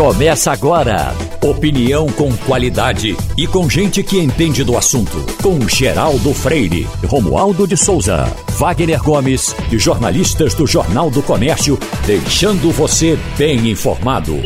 [0.00, 1.14] Começa agora.
[1.42, 5.18] Opinião com qualidade e com gente que entende do assunto.
[5.42, 8.24] Com Geraldo Freire, Romualdo de Souza,
[8.58, 14.36] Wagner Gomes e jornalistas do Jornal do Comércio, deixando você bem informado.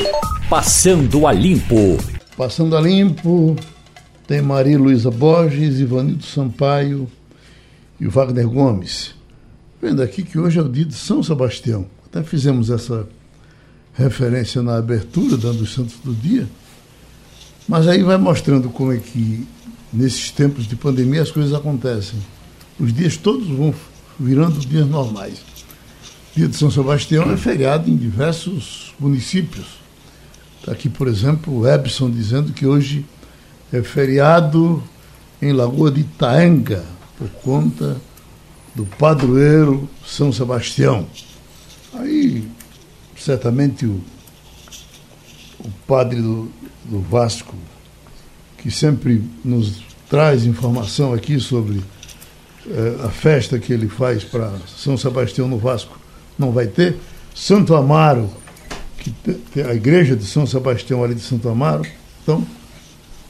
[0.50, 1.98] Passando a Limpo.
[2.36, 3.54] Passando a Limpo,
[4.26, 7.08] tem Maria Luísa Borges, Ivanildo Sampaio
[8.00, 9.14] e o Wagner Gomes.
[9.80, 11.86] Vendo aqui que hoje é o dia de São Sebastião.
[12.06, 13.06] Até fizemos essa
[13.94, 16.48] referência na abertura, dando os santos do dia.
[17.68, 19.46] Mas aí vai mostrando como é que,
[19.92, 22.18] nesses tempos de pandemia, as coisas acontecem.
[22.78, 23.74] Os dias todos vão
[24.18, 25.38] virando dias normais.
[26.36, 29.66] Dia de São Sebastião é feriado em diversos municípios.
[30.58, 33.06] Está aqui, por exemplo, o Ebson dizendo que hoje
[33.72, 34.82] é feriado
[35.40, 36.84] em Lagoa de Itaenga,
[37.16, 37.96] por conta
[38.74, 41.06] do padroeiro São Sebastião.
[41.92, 42.44] Aí
[43.24, 44.00] certamente o,
[45.60, 46.50] o padre do,
[46.84, 47.54] do Vasco,
[48.58, 51.82] que sempre nos traz informação aqui sobre
[52.68, 55.98] eh, a festa que ele faz para São Sebastião no Vasco,
[56.38, 56.98] não vai ter.
[57.34, 58.28] Santo Amaro,
[58.98, 61.86] que tem a igreja de São Sebastião ali de Santo Amaro.
[62.22, 62.46] Então,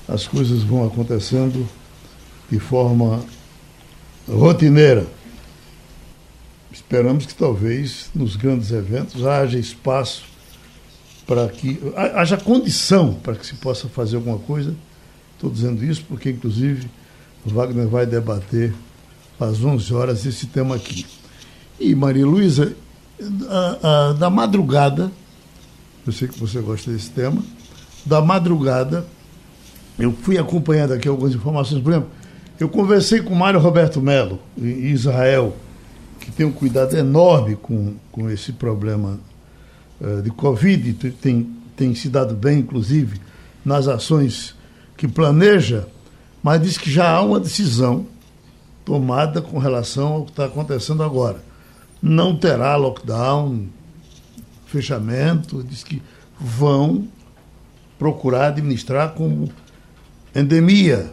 [0.08, 1.68] as coisas vão acontecendo
[2.50, 3.24] de forma
[4.28, 5.06] rotineira.
[6.94, 10.22] Esperamos que talvez nos grandes eventos haja espaço
[11.26, 11.76] para que.
[12.14, 14.72] haja condição para que se possa fazer alguma coisa.
[15.34, 16.88] Estou dizendo isso porque, inclusive,
[17.44, 18.72] o Wagner vai debater
[19.40, 21.04] às 11 horas esse tema aqui.
[21.80, 22.76] E, Maria Luísa,
[24.16, 25.10] da madrugada,
[26.06, 27.42] eu sei que você gosta desse tema,
[28.06, 29.04] da madrugada,
[29.98, 31.82] eu fui acompanhando aqui algumas informações.
[31.82, 32.10] Por exemplo,
[32.60, 35.56] eu conversei com Mário Roberto Melo, em Israel,
[36.24, 39.20] que tem um cuidado enorme com, com esse problema
[40.00, 43.20] uh, de Covid, tem, tem se dado bem, inclusive,
[43.62, 44.54] nas ações
[44.96, 45.86] que planeja,
[46.42, 48.06] mas diz que já há uma decisão
[48.86, 51.42] tomada com relação ao que está acontecendo agora.
[52.00, 53.66] Não terá lockdown,
[54.66, 56.00] fechamento, diz que
[56.40, 57.06] vão
[57.98, 59.50] procurar administrar como
[60.34, 61.12] endemia.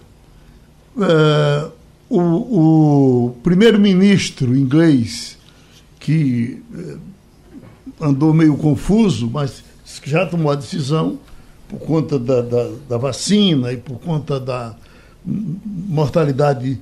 [0.95, 1.80] Uh,
[2.19, 5.37] o, o primeiro-ministro inglês,
[5.99, 6.97] que eh,
[8.01, 9.63] andou meio confuso, mas
[10.03, 11.17] já tomou a decisão,
[11.69, 14.75] por conta da, da, da vacina e por conta da
[15.25, 16.77] mortalidade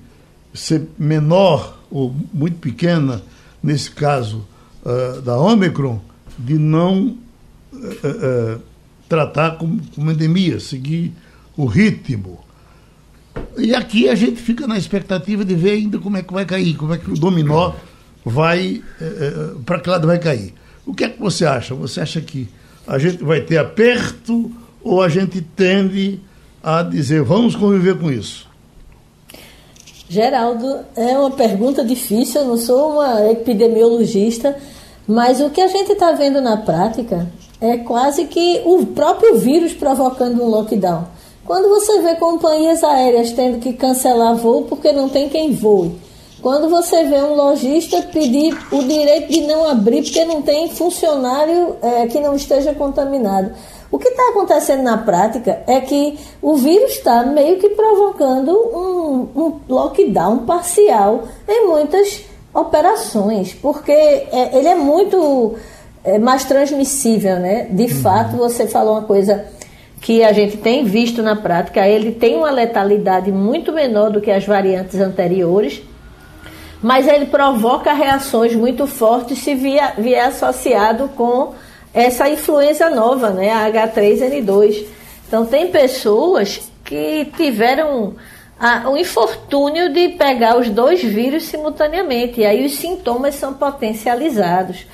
[0.51, 3.21] ser menor ou muito pequena,
[3.61, 4.47] nesse caso
[4.83, 6.01] uh, da Omicron,
[6.39, 7.17] de não
[7.71, 8.61] uh, uh,
[9.07, 11.13] tratar como, como endemia, seguir
[11.55, 12.39] o ritmo.
[13.57, 16.75] E aqui a gente fica na expectativa de ver ainda como é que vai cair,
[16.75, 17.73] como é que o dominó
[18.23, 18.81] vai.
[19.01, 19.31] É, é
[19.65, 20.53] para que lado vai cair.
[20.85, 21.75] O que é que você acha?
[21.75, 22.47] Você acha que
[22.87, 24.51] a gente vai ter aperto
[24.81, 26.19] ou a gente tende
[26.63, 28.47] a dizer vamos conviver com isso?
[30.09, 34.57] Geraldo, é uma pergunta difícil, eu não sou uma epidemiologista,
[35.07, 39.73] mas o que a gente está vendo na prática é quase que o próprio vírus
[39.73, 41.05] provocando um lockdown.
[41.49, 45.99] Quando você vê companhias aéreas tendo que cancelar voo porque não tem quem voe.
[46.43, 51.75] Quando você vê um lojista pedir o direito de não abrir porque não tem funcionário
[51.81, 53.51] é, que não esteja contaminado.
[53.91, 59.41] O que está acontecendo na prática é que o vírus está meio que provocando um,
[59.41, 65.55] um, lockdown parcial em muitas operações, porque é, ele é muito
[66.03, 67.63] é, mais transmissível, né?
[67.71, 68.01] De uhum.
[68.03, 69.47] fato, você falou uma coisa
[70.01, 74.31] que a gente tem visto na prática, ele tem uma letalidade muito menor do que
[74.31, 75.81] as variantes anteriores,
[76.81, 81.53] mas ele provoca reações muito fortes se vier, vier associado com
[81.93, 84.85] essa influenza nova, né, a H3N2.
[85.27, 88.15] Então, tem pessoas que tiveram
[88.89, 94.85] o infortúnio de pegar os dois vírus simultaneamente, e aí os sintomas são potencializados.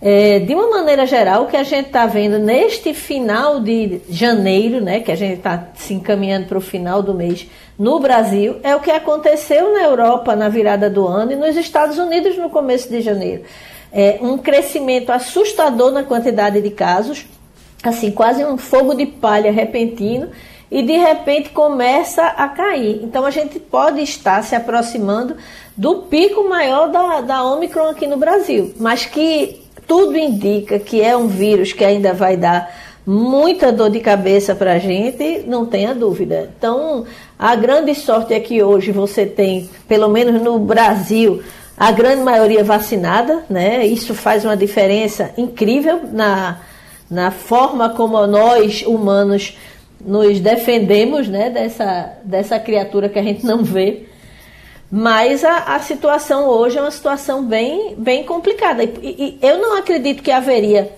[0.00, 4.80] É, de uma maneira geral, o que a gente está vendo neste final de janeiro,
[4.80, 7.48] né, que a gente está se encaminhando para o final do mês
[7.78, 11.98] no Brasil, é o que aconteceu na Europa na virada do ano e nos Estados
[11.98, 13.44] Unidos no começo de janeiro.
[13.92, 17.26] É, um crescimento assustador na quantidade de casos,
[17.82, 20.28] assim, quase um fogo de palha repentino,
[20.70, 23.00] e de repente começa a cair.
[23.02, 25.36] Então a gente pode estar se aproximando
[25.76, 31.16] do pico maior da, da Omicron aqui no Brasil, mas que tudo indica que é
[31.16, 32.74] um vírus que ainda vai dar
[33.06, 36.50] muita dor de cabeça para a gente, não tenha dúvida.
[36.56, 37.04] Então,
[37.38, 41.42] a grande sorte é que hoje você tem, pelo menos no Brasil,
[41.76, 43.84] a grande maioria vacinada, né?
[43.86, 46.60] Isso faz uma diferença incrível na,
[47.10, 49.58] na forma como nós, humanos,
[50.00, 54.04] nos defendemos né, dessa, dessa criatura que a gente não vê.
[54.96, 58.84] Mas a, a situação hoje é uma situação bem, bem complicada.
[58.84, 60.88] E, e eu não acredito que haveria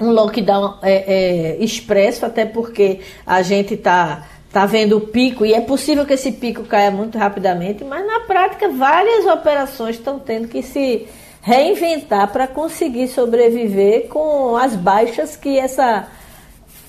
[0.00, 5.54] um lockdown é, é, expresso, até porque a gente está tá vendo o pico, e
[5.54, 10.46] é possível que esse pico caia muito rapidamente, mas na prática várias operações estão tendo
[10.46, 11.08] que se
[11.40, 16.06] reinventar para conseguir sobreviver com as baixas que essa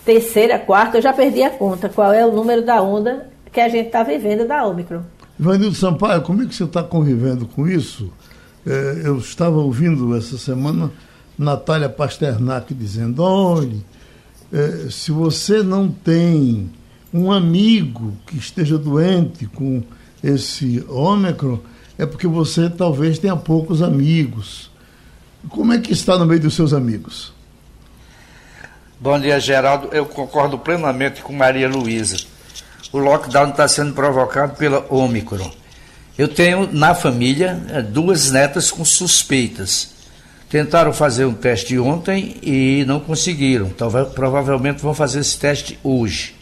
[0.05, 3.67] terceira, quarta, eu já perdi a conta, qual é o número da onda que a
[3.67, 5.01] gente está vivendo da Ômicron.
[5.39, 8.11] Ivanildo Sampaio, como é que você está convivendo com isso?
[8.65, 10.91] É, eu estava ouvindo essa semana
[11.37, 13.83] Natália Pasternak dizendo: olhe,
[14.51, 16.69] é, se você não tem
[17.13, 19.83] um amigo que esteja doente com
[20.23, 21.59] esse Ômicron,
[21.97, 24.71] é porque você talvez tenha poucos amigos.
[25.49, 27.33] Como é que está no meio dos seus amigos?
[28.99, 29.89] Bom dia, Geraldo.
[29.91, 32.17] Eu concordo plenamente com Maria Luísa.
[32.91, 35.51] O lockdown está sendo provocado pela Ômicron.
[36.17, 39.91] Eu tenho na família é, duas netas com suspeitas.
[40.49, 43.65] Tentaram fazer um teste ontem e não conseguiram.
[43.67, 46.35] Então, provavelmente vão fazer esse teste hoje.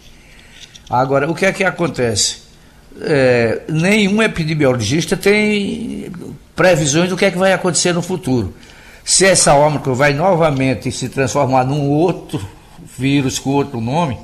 [0.89, 2.41] Agora, o que é que acontece?
[2.99, 6.11] É, nenhum epidemiologista tem
[6.53, 8.53] previsões do que é que vai acontecer no futuro.
[9.05, 12.45] Se essa Ômicron vai novamente se transformar num outro
[12.97, 14.17] vírus com outro nome,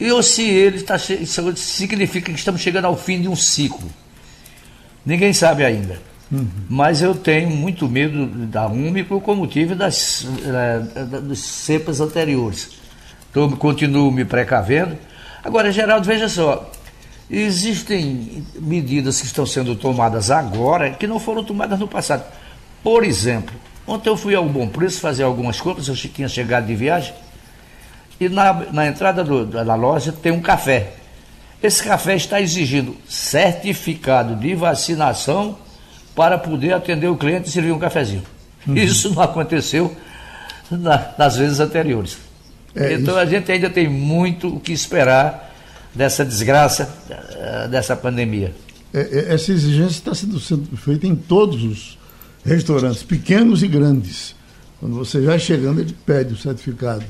[0.00, 3.88] e ou se ele está isso significa que estamos chegando ao fim de um ciclo.
[5.04, 6.00] Ninguém sabe ainda.
[6.32, 6.48] Uhum.
[6.68, 12.70] Mas eu tenho muito medo da Ômicron como tive das, é, das cepas anteriores.
[13.30, 14.96] Então, continuo me precavendo.
[15.44, 16.70] Agora, Geraldo, veja só.
[17.28, 22.24] Existem medidas que estão sendo tomadas agora que não foram tomadas no passado.
[22.82, 23.54] Por exemplo,
[23.86, 27.14] ontem eu fui ao Bom Preço fazer algumas compras, eu tinha chegado de viagem,
[28.20, 30.92] e na, na entrada do, da loja tem um café.
[31.62, 35.58] Esse café está exigindo certificado de vacinação
[36.14, 38.22] para poder atender o cliente e servir um cafezinho.
[38.66, 38.76] Uhum.
[38.76, 39.94] Isso não aconteceu
[40.70, 42.18] na, nas vezes anteriores.
[42.74, 43.18] É então isso.
[43.18, 45.50] a gente ainda tem muito o que esperar
[45.94, 48.54] dessa desgraça, eh, dessa pandemia.
[48.92, 51.98] É, é, essa exigência está sendo, sendo feita em todos os
[52.44, 54.34] restaurantes, pequenos e grandes.
[54.78, 57.04] Quando você já chegando, ele pede o certificado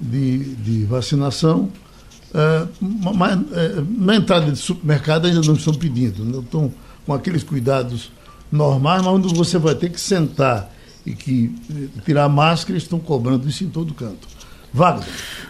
[0.00, 1.70] de, de vacinação.
[2.30, 6.72] Uh, mas uh, na entrada de supermercado ainda não estão pedindo, não estão
[7.06, 8.10] com aqueles cuidados
[8.50, 10.72] normais, mas onde você vai ter que sentar
[11.06, 11.54] e que
[12.04, 14.26] tirar máscara, estão cobrando isso em todo canto.
[14.74, 15.06] Wagner.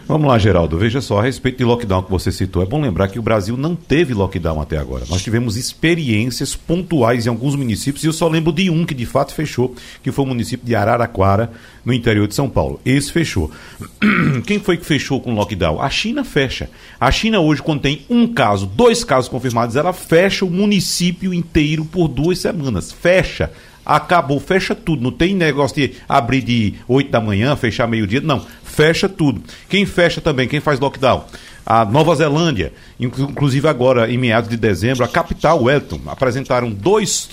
[0.07, 0.77] Vamos lá, Geraldo.
[0.77, 3.57] Veja só, a respeito de lockdown que você citou, é bom lembrar que o Brasil
[3.57, 5.03] não teve lockdown até agora.
[5.09, 9.07] Nós tivemos experiências pontuais em alguns municípios e eu só lembro de um que de
[9.07, 9.73] fato fechou,
[10.03, 11.51] que foi o município de Araraquara,
[11.83, 12.79] no interior de São Paulo.
[12.85, 13.49] Esse fechou.
[14.45, 15.81] Quem foi que fechou com lockdown?
[15.81, 16.69] A China fecha.
[16.99, 21.83] A China hoje, quando tem um caso, dois casos confirmados, ela fecha o município inteiro
[21.83, 22.91] por duas semanas.
[22.91, 23.49] Fecha
[23.85, 25.03] acabou, fecha tudo.
[25.03, 28.19] Não tem negócio de abrir de 8 da manhã, fechar meio-dia.
[28.19, 28.43] Não,
[28.75, 29.41] fecha tudo.
[29.69, 31.25] Quem fecha também, quem faz lockdown?
[31.65, 37.29] A Nova Zelândia, inclusive agora em meados de dezembro, a capital, Wellington, apresentaram dois,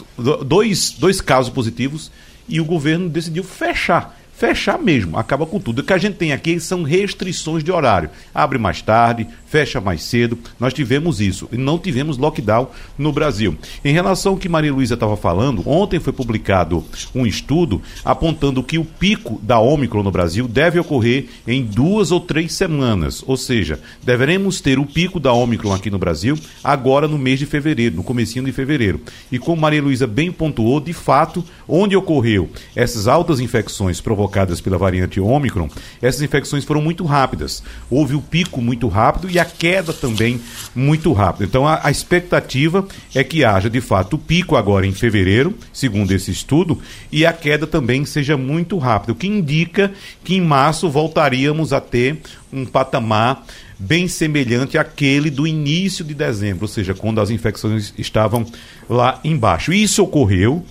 [0.46, 2.10] dois, dois casos positivos
[2.48, 5.78] e o governo decidiu fechar fechar mesmo, acaba com tudo.
[5.78, 8.10] O que a gente tem aqui são restrições de horário.
[8.34, 10.36] Abre mais tarde, fecha mais cedo.
[10.58, 12.68] Nós tivemos isso e não tivemos lockdown
[12.98, 13.56] no Brasil.
[13.84, 16.84] Em relação ao que Maria Luísa estava falando, ontem foi publicado
[17.14, 22.18] um estudo apontando que o pico da Ômicron no Brasil deve ocorrer em duas ou
[22.18, 23.22] três semanas.
[23.24, 27.46] Ou seja, deveremos ter o pico da Ômicron aqui no Brasil agora no mês de
[27.46, 29.00] fevereiro, no comecinho de fevereiro.
[29.30, 34.60] E como Maria Luísa bem pontuou, de fato, onde ocorreu essas altas infecções provocadas provocadas
[34.60, 35.68] pela variante Ômicron,
[36.00, 37.62] essas infecções foram muito rápidas.
[37.90, 40.40] Houve o pico muito rápido e a queda também
[40.74, 41.44] muito rápida.
[41.44, 46.12] Então a, a expectativa é que haja de fato o pico agora em fevereiro, segundo
[46.12, 46.80] esse estudo,
[47.12, 49.92] e a queda também seja muito rápida, o que indica
[50.24, 52.18] que em março voltaríamos a ter
[52.50, 53.44] um patamar
[53.78, 58.46] bem semelhante àquele do início de dezembro, ou seja, quando as infecções estavam
[58.88, 59.72] lá embaixo.
[59.72, 60.64] Isso ocorreu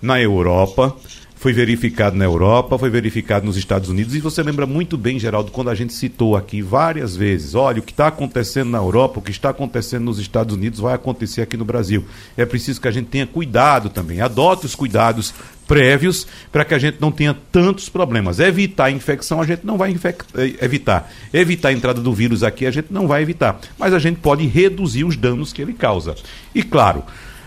[0.00, 0.96] na Europa,
[1.42, 5.50] foi verificado na Europa, foi verificado nos Estados Unidos, e você lembra muito bem, Geraldo,
[5.50, 9.22] quando a gente citou aqui várias vezes: olha, o que está acontecendo na Europa, o
[9.22, 12.04] que está acontecendo nos Estados Unidos vai acontecer aqui no Brasil.
[12.36, 15.34] É preciso que a gente tenha cuidado também, adote os cuidados
[15.66, 18.38] prévios para que a gente não tenha tantos problemas.
[18.38, 21.10] Evitar a infecção a gente não vai eh, evitar.
[21.32, 23.58] Evitar a entrada do vírus aqui a gente não vai evitar.
[23.76, 26.14] Mas a gente pode reduzir os danos que ele causa.
[26.54, 27.02] E claro,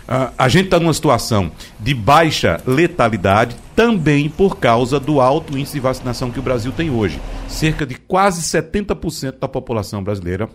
[0.07, 5.73] Uh, a gente está numa situação de baixa letalidade também por causa do alto índice
[5.73, 7.19] de vacinação que o Brasil tem hoje.
[7.47, 10.47] Cerca de quase 70% da população brasileira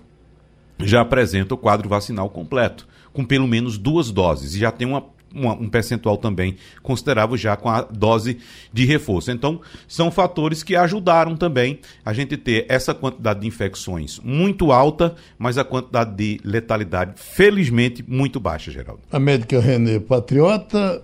[0.79, 5.05] já apresenta o quadro vacinal completo, com pelo menos duas doses, e já tem uma
[5.35, 8.39] um percentual também considerável já com a dose
[8.73, 9.31] de reforço.
[9.31, 15.15] Então, são fatores que ajudaram também a gente ter essa quantidade de infecções muito alta,
[15.39, 19.03] mas a quantidade de letalidade, felizmente, muito baixa, Geraldo.
[19.11, 21.03] A médica Renê Patriota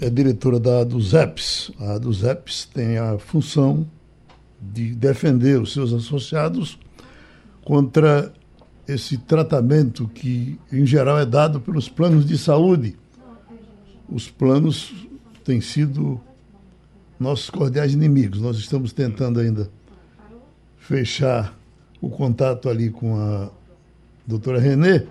[0.00, 1.70] é diretora da ADUSEPS.
[1.80, 3.86] A ADUSEPS tem a função
[4.60, 6.78] de defender os seus associados
[7.64, 8.32] contra
[8.86, 12.96] esse tratamento que, em geral, é dado pelos planos de saúde
[14.08, 14.94] os planos
[15.44, 16.20] têm sido
[17.18, 18.40] nossos cordiais inimigos.
[18.40, 19.70] Nós estamos tentando ainda
[20.78, 21.58] fechar
[22.00, 23.50] o contato ali com a
[24.26, 25.02] doutora Renê.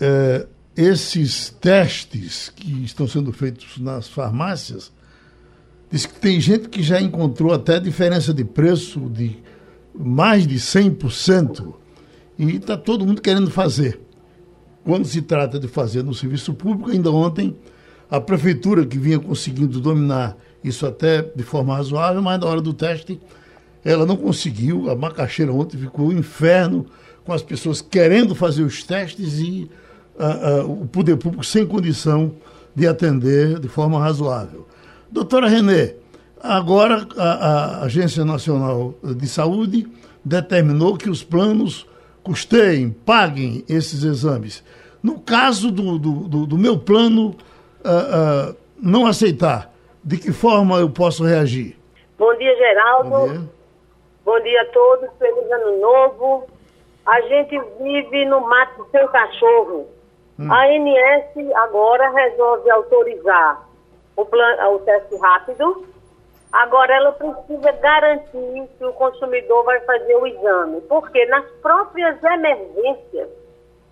[0.00, 0.46] É,
[0.76, 4.92] esses testes que estão sendo feitos nas farmácias,
[5.90, 9.36] diz que tem gente que já encontrou até diferença de preço de
[9.94, 11.74] mais de 100%.
[12.36, 14.03] E está todo mundo querendo fazer
[14.84, 17.56] quando se trata de fazer no serviço público, ainda ontem
[18.10, 22.72] a prefeitura que vinha conseguindo dominar isso até de forma razoável, mas na hora do
[22.72, 23.20] teste
[23.84, 24.90] ela não conseguiu.
[24.90, 26.86] A macaxeira ontem ficou um inferno
[27.24, 29.70] com as pessoas querendo fazer os testes e
[30.18, 32.32] uh, uh, o poder público sem condição
[32.74, 34.66] de atender de forma razoável.
[35.10, 35.94] Doutora Renê,
[36.42, 39.86] agora a, a Agência Nacional de Saúde
[40.24, 41.86] determinou que os planos
[42.24, 44.64] custeiem, paguem esses exames.
[45.02, 47.36] No caso do, do, do, do meu plano
[47.84, 49.70] uh, uh, não aceitar,
[50.02, 51.76] de que forma eu posso reagir?
[52.18, 53.10] Bom dia, Geraldo.
[53.10, 53.50] Bom dia,
[54.24, 55.10] Bom dia a todos.
[55.18, 56.46] Feliz ano novo.
[57.04, 59.86] A gente vive no mato sem cachorro.
[60.38, 60.50] Hum.
[60.50, 63.68] A ANS agora resolve autorizar
[64.16, 65.86] o, plano, o teste rápido
[66.54, 73.28] Agora, ela precisa garantir que o consumidor vai fazer o exame, porque nas próprias emergências,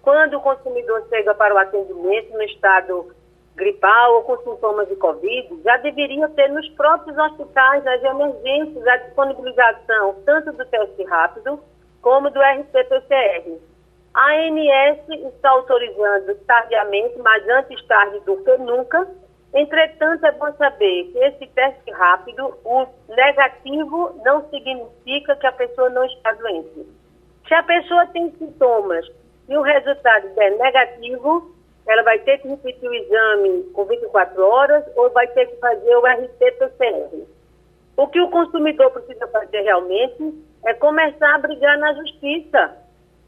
[0.01, 3.13] quando o consumidor chega para o atendimento no estado
[3.57, 8.97] gripal ou com sintomas de Covid, já deveria ter nos próprios hospitais, nas emergências, a
[8.99, 11.59] disponibilização tanto do teste rápido
[12.01, 13.59] como do RT-PCR.
[14.15, 15.01] A ANS
[15.35, 19.09] está autorizando tardiamente, mas antes tarde do que nunca,
[19.55, 25.91] Entretanto, é bom saber que esse teste rápido, o negativo não significa que a pessoa
[25.91, 26.87] não está doente.
[27.47, 29.07] Se a pessoa tem sintomas
[29.49, 31.55] e o resultado é negativo,
[31.87, 35.97] ela vai ter que repetir o exame com 24 horas ou vai ter que fazer
[35.97, 37.27] o RT-PCR.
[37.97, 42.75] O que o consumidor precisa fazer realmente é começar a brigar na justiça.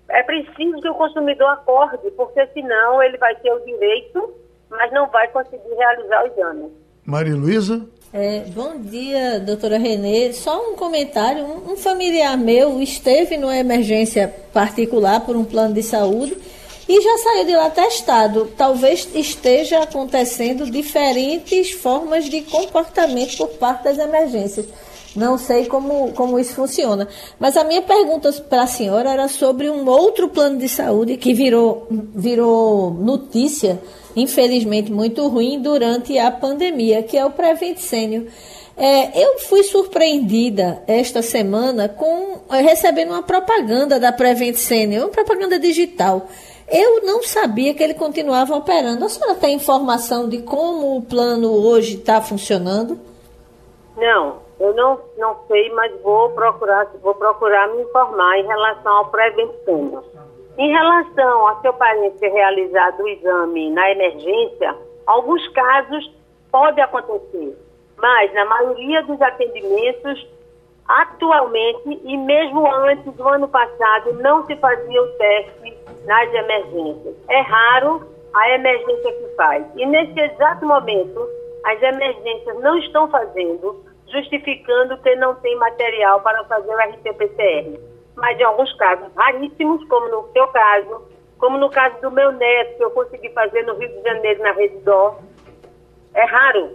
[0.08, 5.08] É preciso que o consumidor acorde, porque senão ele vai ter o direito mas não
[5.08, 6.72] vai conseguir realizar o exame.
[7.04, 7.86] Maria Luísa?
[8.12, 10.32] É, bom dia, doutora Renê.
[10.32, 11.44] Só um comentário.
[11.44, 16.36] Um, um familiar meu esteve numa emergência particular por um plano de saúde
[16.88, 18.52] e já saiu de lá testado.
[18.56, 24.66] Talvez esteja acontecendo diferentes formas de comportamento por parte das emergências.
[25.16, 27.08] Não sei como, como isso funciona.
[27.38, 31.34] Mas a minha pergunta para a senhora era sobre um outro plano de saúde que
[31.34, 33.80] virou, virou notícia
[34.16, 38.24] infelizmente muito ruim durante a pandemia, que é o Prevent Senior.
[38.76, 45.12] É, eu fui surpreendida esta semana com é, recebendo uma propaganda da Prevent Senior, uma
[45.12, 46.26] propaganda digital.
[46.68, 49.04] Eu não sabia que ele continuava operando.
[49.04, 52.98] A senhora tem informação de como o plano hoje está funcionando?
[53.96, 59.10] Não, eu não, não sei, mas vou procurar, vou procurar me informar em relação ao
[59.10, 60.02] Prevent Senior.
[60.56, 66.12] Em relação a seu parente ter realizado o exame na emergência, alguns casos
[66.52, 67.58] pode acontecer,
[67.96, 70.28] mas na maioria dos atendimentos,
[70.86, 77.16] atualmente e mesmo antes do ano passado, não se fazia o teste nas emergências.
[77.28, 79.66] É raro a emergência que faz.
[79.74, 81.28] E nesse exato momento,
[81.64, 88.38] as emergências não estão fazendo, justificando que não tem material para fazer o RT-PCR mas
[88.38, 91.02] em alguns casos raríssimos, como no seu caso,
[91.38, 94.52] como no caso do meu neto, que eu consegui fazer no Rio de Janeiro, na
[94.52, 95.18] Rede Dó.
[96.14, 96.70] É raro,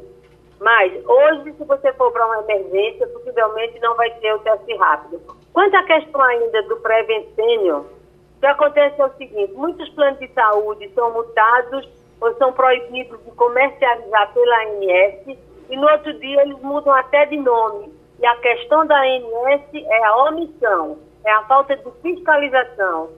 [0.59, 5.21] mas hoje, se você for para uma emergência, possivelmente não vai ter o teste rápido.
[5.53, 10.19] Quanto à questão ainda do Prevent Senior, o que acontece é o seguinte, muitos planos
[10.19, 11.87] de saúde são multados
[12.21, 15.37] ou são proibidos de comercializar pela ANS
[15.69, 17.93] e no outro dia eles mudam até de nome.
[18.19, 23.09] E a questão da ANS é a omissão é a falta de fiscalização,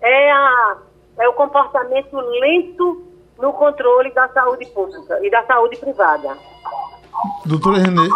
[0.00, 0.78] é, a,
[1.18, 3.04] é o comportamento lento
[3.38, 6.36] no controle da saúde pública e da saúde privada.
[7.44, 8.08] Doutora Renê,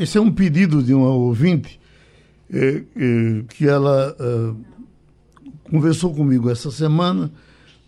[0.00, 1.80] esse é um pedido de uma ouvinte
[2.52, 7.30] é, é, que ela é, conversou comigo essa semana,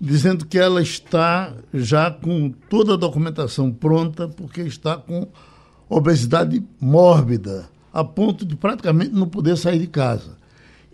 [0.00, 5.26] dizendo que ela está já com toda a documentação pronta, porque está com
[5.88, 10.38] obesidade mórbida, a ponto de praticamente não poder sair de casa.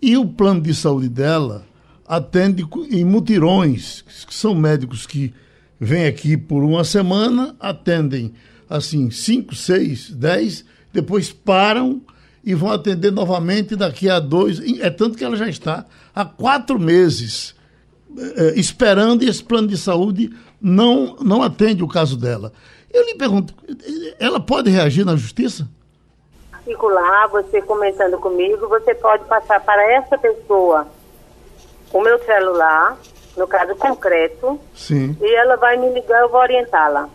[0.01, 1.65] E o plano de saúde dela
[2.07, 5.33] atende em mutirões, que são médicos que
[5.79, 8.33] vêm aqui por uma semana, atendem
[8.69, 12.01] assim, 5, 6, 10, depois param
[12.43, 14.59] e vão atender novamente daqui a dois.
[14.79, 17.55] É tanto que ela já está há quatro meses
[18.17, 22.53] eh, esperando e esse plano de saúde não, não atende o caso dela.
[22.93, 23.53] Eu lhe pergunto,
[24.19, 25.67] ela pode reagir na justiça?
[26.65, 30.87] Particular, você comentando comigo, você pode passar para essa pessoa
[31.93, 32.97] o meu celular,
[33.37, 35.15] no caso concreto, sim.
[35.21, 37.07] e ela vai me ligar, eu vou orientá-la.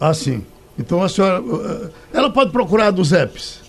[0.00, 0.46] Ah, sim.
[0.78, 1.42] Então a senhora.
[1.44, 3.62] Eh, ela pode procurar dos EPs?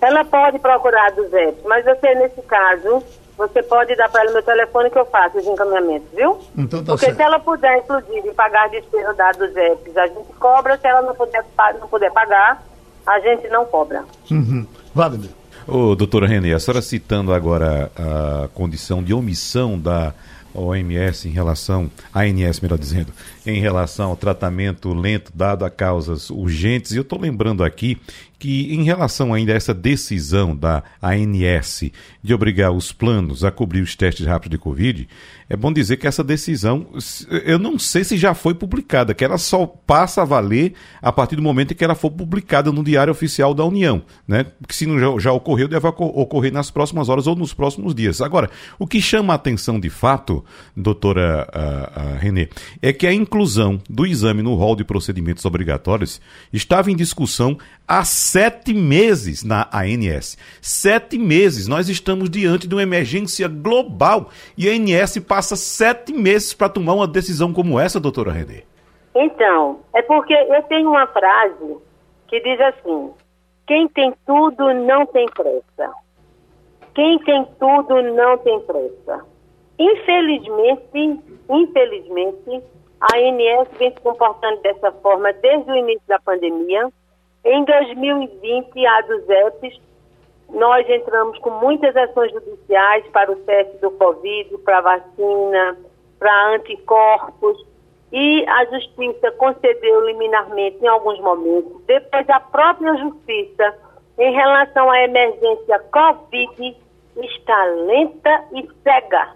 [0.00, 3.02] Ela pode procurar dos EPs, mas você, nesse caso,
[3.36, 6.40] você pode dar para ela meu telefone que eu faço os encaminhamentos, viu?
[6.56, 7.16] Então tá Porque certo.
[7.16, 10.78] se ela puder, inclusive, pagar a despesa da dos EPs, a gente cobra.
[10.78, 11.44] Se ela não puder,
[11.78, 12.62] não puder pagar,
[13.06, 14.04] a gente não cobra.
[14.30, 14.66] Uhum.
[14.94, 15.30] Wagner.
[15.66, 20.12] Ô, doutora Renê, a senhora citando agora a condição de omissão da
[20.54, 23.12] OMS em relação, a ANS melhor dizendo,
[23.44, 27.98] em relação ao tratamento lento dado a causas urgentes, e eu estou lembrando aqui
[28.44, 31.90] que, em relação ainda a essa decisão da ANS
[32.22, 35.08] de obrigar os planos a cobrir os testes rápidos de Covid,
[35.48, 36.86] é bom dizer que essa decisão,
[37.46, 41.36] eu não sei se já foi publicada, que ela só passa a valer a partir
[41.36, 44.44] do momento em que ela for publicada no Diário Oficial da União, né?
[44.60, 48.20] Porque se não já, ocorreu, deve ocorrer nas próximas horas ou nos próximos dias.
[48.20, 50.44] Agora, o que chama a atenção de fato,
[50.76, 51.48] doutora
[52.20, 52.50] Renê,
[52.82, 56.20] é que a inclusão do exame no rol de procedimentos obrigatórios
[56.52, 60.36] estava em discussão há sete meses na ANS.
[60.60, 61.68] Sete meses.
[61.68, 64.28] Nós estamos diante de uma emergência global
[64.58, 68.64] e a ANS passa sete meses para tomar uma decisão como essa, doutora Renê.
[69.14, 71.76] Então, é porque eu tenho uma frase
[72.26, 73.12] que diz assim:
[73.68, 75.94] quem tem tudo não tem pressa.
[76.92, 79.24] Quem tem tudo não tem pressa.
[79.78, 82.64] Infelizmente, infelizmente,
[83.00, 86.90] a ANS vem se comportando dessa forma desde o início da pandemia.
[87.44, 89.80] Em 2020, a dos EPs,
[90.48, 95.76] nós entramos com muitas ações judiciais para o teste do Covid, para vacina,
[96.18, 97.66] para anticorpos,
[98.12, 101.82] e a Justiça concedeu liminarmente em alguns momentos.
[101.86, 103.74] Depois, a própria Justiça,
[104.18, 106.76] em relação à emergência Covid,
[107.16, 109.32] está lenta e cega.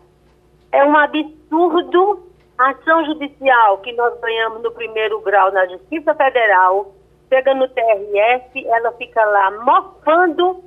[0.73, 2.25] É um absurdo
[2.57, 6.93] a ação judicial que nós ganhamos no primeiro grau na Justiça Federal,
[7.29, 10.63] chega no TRS, ela fica lá mofando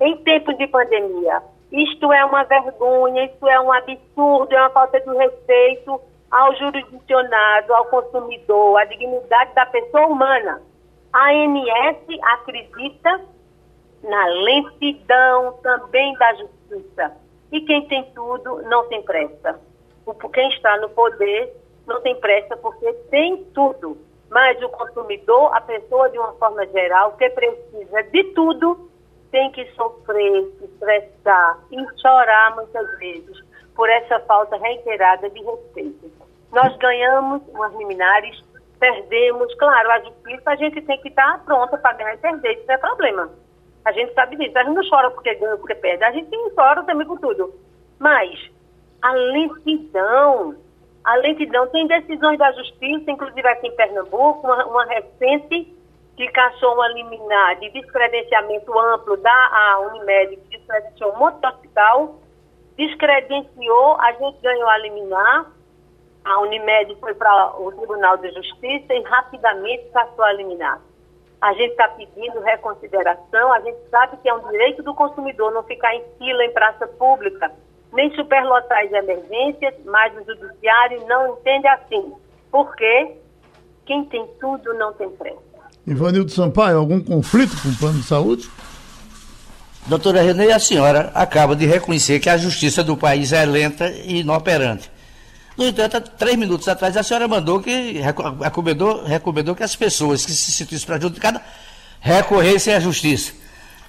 [0.00, 1.42] em tempos de pandemia.
[1.72, 6.00] Isto é uma vergonha, isso é um absurdo, é uma falta de respeito
[6.30, 10.62] ao jurisdicionado, ao consumidor, à dignidade da pessoa humana.
[11.12, 13.20] A ANS acredita
[14.02, 17.16] na lentidão também da justiça.
[17.52, 19.58] E quem tem tudo não tem pressa.
[20.32, 21.52] Quem está no poder
[21.86, 23.96] não tem pressa porque tem tudo.
[24.30, 28.90] Mas o consumidor, a pessoa de uma forma geral, que precisa de tudo,
[29.30, 36.10] tem que sofrer, se estressar e chorar muitas vezes por essa falta reiterada de respeito.
[36.52, 38.42] Nós ganhamos umas liminares,
[38.78, 42.72] perdemos, claro, a justiça a gente tem que estar pronta para ganhar e perder, isso
[42.72, 43.30] é problema.
[43.84, 46.82] A gente sabe disso, a gente não chora porque ganha, porque perde, a gente chora
[46.82, 47.54] também com tudo.
[47.98, 48.50] Mas
[49.02, 50.56] a lentidão,
[51.06, 55.72] a lentidão, tem decisões da justiça, inclusive aqui em Pernambuco, uma, uma recente
[56.16, 62.16] que caçou uma liminar de descredenciamento amplo da Unimed, que descredenciou um monte de hospital,
[62.76, 65.46] descredenciou, a gente ganhou a liminar,
[66.24, 70.80] a Unimed foi para o Tribunal de Justiça e rapidamente caçou a liminar.
[71.40, 75.62] A gente está pedindo reconsideração, a gente sabe que é um direito do consumidor não
[75.62, 77.52] ficar em fila em praça pública,
[77.96, 82.12] nem superlotar as emergências, mas o judiciário não entende assim.
[82.52, 83.12] Porque
[83.86, 85.40] quem tem tudo não tem pressa.
[85.86, 88.48] Ivanildo Sampaio, algum conflito com o plano de saúde?
[89.86, 94.20] Doutora Renê, a senhora acaba de reconhecer que a justiça do país é lenta e
[94.20, 94.90] inoperante.
[95.56, 98.00] No entanto, três minutos atrás, a senhora mandou que
[98.42, 101.40] recomendou, recomendou que as pessoas que se sentissem prejudicadas
[102.00, 103.32] recorressem à justiça.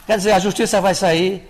[0.05, 1.45] Quer dizer, a justiça vai sair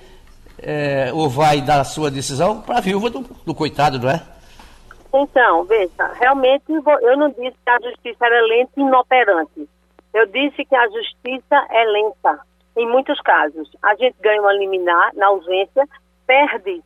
[0.60, 4.22] é, ou vai dar a sua decisão para a viúva do, do, coitado, não é?
[5.08, 9.70] Atenção, veja, realmente eu não disse que a justiça era lenta e inoperante.
[10.14, 12.40] Eu disse que a justiça é lenta,
[12.76, 13.70] em muitos casos.
[13.84, 15.88] A gente ganha uma liminar na ausência,
[16.26, 16.82] perde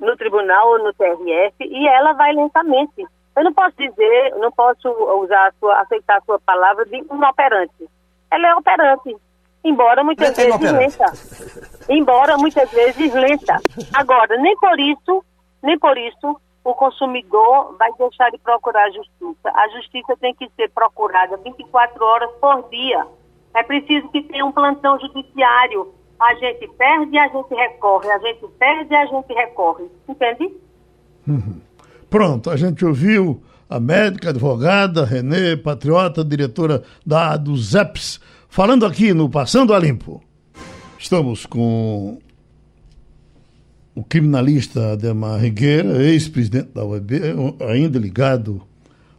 [0.00, 3.06] no tribunal ou no TRF e ela vai lentamente.
[3.34, 4.88] Eu não posso dizer, não posso
[5.22, 7.88] usar a sua, aceitar a sua palavra de inoperante.
[8.30, 9.16] Ela é operante,
[9.64, 11.12] embora muitas lenta vezes lenta.
[11.88, 13.60] Embora muitas vezes lenta.
[13.92, 15.24] Agora, nem por isso,
[15.62, 19.50] nem por isso o consumidor vai deixar de procurar a justiça.
[19.52, 23.06] A justiça tem que ser procurada 24 horas por dia.
[23.54, 25.92] É preciso que tenha um plantão judiciário.
[26.20, 28.10] A gente perde e a gente recorre.
[28.10, 29.84] A gente perde e a gente recorre.
[30.08, 30.52] Entende?
[31.26, 31.60] Uhum.
[32.08, 38.20] Pronto, a gente ouviu a médica, advogada, Renê, patriota, diretora da do ZEPS,
[38.52, 40.22] falando aqui no Passando a Limpo.
[40.98, 42.18] Estamos com
[43.94, 47.14] o criminalista Ademar Regueira, ex-presidente da UEB,
[47.66, 48.60] ainda ligado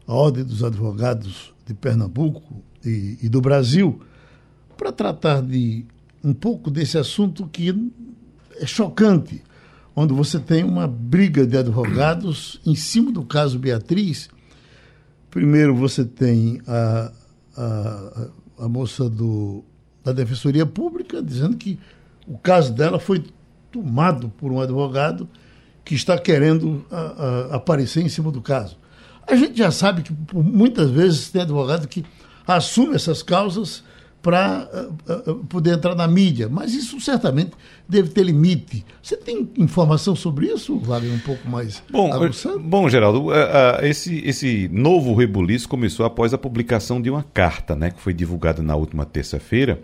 [0.06, 4.00] à Ordem dos Advogados de Pernambuco e, e do Brasil,
[4.78, 5.84] para tratar de
[6.24, 7.76] um pouco desse assunto que
[8.58, 9.42] é chocante,
[9.96, 14.30] onde você tem uma briga de advogados em cima do caso Beatriz.
[15.32, 17.12] Primeiro você tem a,
[17.58, 18.28] a,
[18.64, 19.64] a moça do,
[20.04, 21.78] da Defensoria Pública dizendo que
[22.26, 23.24] o caso dela foi
[23.72, 25.28] tomado por um advogado
[25.84, 28.78] que está querendo a, a, aparecer em cima do caso.
[29.28, 32.06] A gente já sabe que muitas vezes tem advogado que
[32.48, 33.84] assume essas causas
[34.24, 34.70] para
[35.06, 37.52] uh, uh, poder entrar na mídia, mas isso certamente
[37.88, 38.86] deve ter limite.
[39.02, 42.10] Você tem informação sobre isso, Wagner, um pouco mais bom,
[42.58, 43.34] Bom, Geraldo, uh,
[43.84, 48.64] esse, esse novo rebuliço começou após a publicação de uma carta, né, que foi divulgada
[48.64, 49.82] na última terça-feira,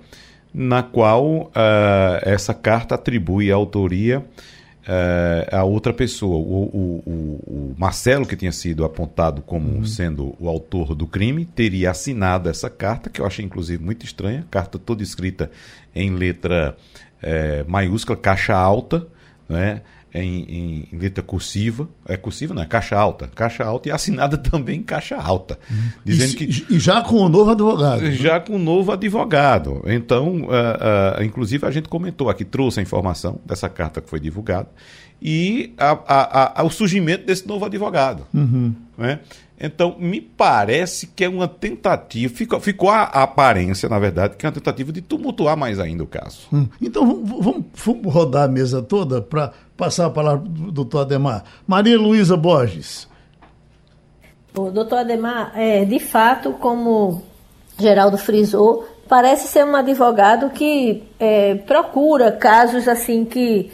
[0.54, 1.52] na qual
[2.24, 4.26] essa carta atribui a autoria
[4.88, 6.38] uh, a outra pessoa.
[6.38, 9.86] O, o, o, Marcelo, que tinha sido apontado como uhum.
[9.86, 14.46] sendo o autor do crime, teria assinado essa carta, que eu achei inclusive muito estranha,
[14.50, 15.52] carta toda escrita
[15.96, 16.76] em letra
[17.24, 19.08] uh, maiúscula, caixa alta,
[19.48, 19.82] né?
[20.14, 24.80] Em, em, letra cursiva, é cursiva, não é caixa alta, caixa alta e assinada também
[24.80, 25.60] em caixa alta,
[26.04, 28.12] dizendo e, que e já com o novo advogado, né?
[28.12, 29.84] já com o novo advogado.
[29.86, 34.20] Então, uh, uh, inclusive a gente comentou aqui, trouxe a informação dessa carta que foi
[34.20, 34.70] divulgada
[35.22, 38.74] e a, a, a, o surgimento desse novo advogado, uhum.
[38.98, 39.20] né?
[39.62, 44.46] Então, me parece que é uma tentativa, ficou, ficou a, a, aparência, na verdade, que
[44.46, 46.48] é uma tentativa de tumultuar mais ainda o caso.
[46.54, 46.66] Hum.
[46.82, 51.44] Então, vamos, vamos, rodar a mesa toda para passar a palavra do doutor Ademar.
[51.68, 53.06] Maria Luísa Borges.
[54.56, 57.22] O doutor Ademar, é, de fato, como
[57.78, 63.70] Geraldo frisou, parece ser um advogado que é, procura casos assim que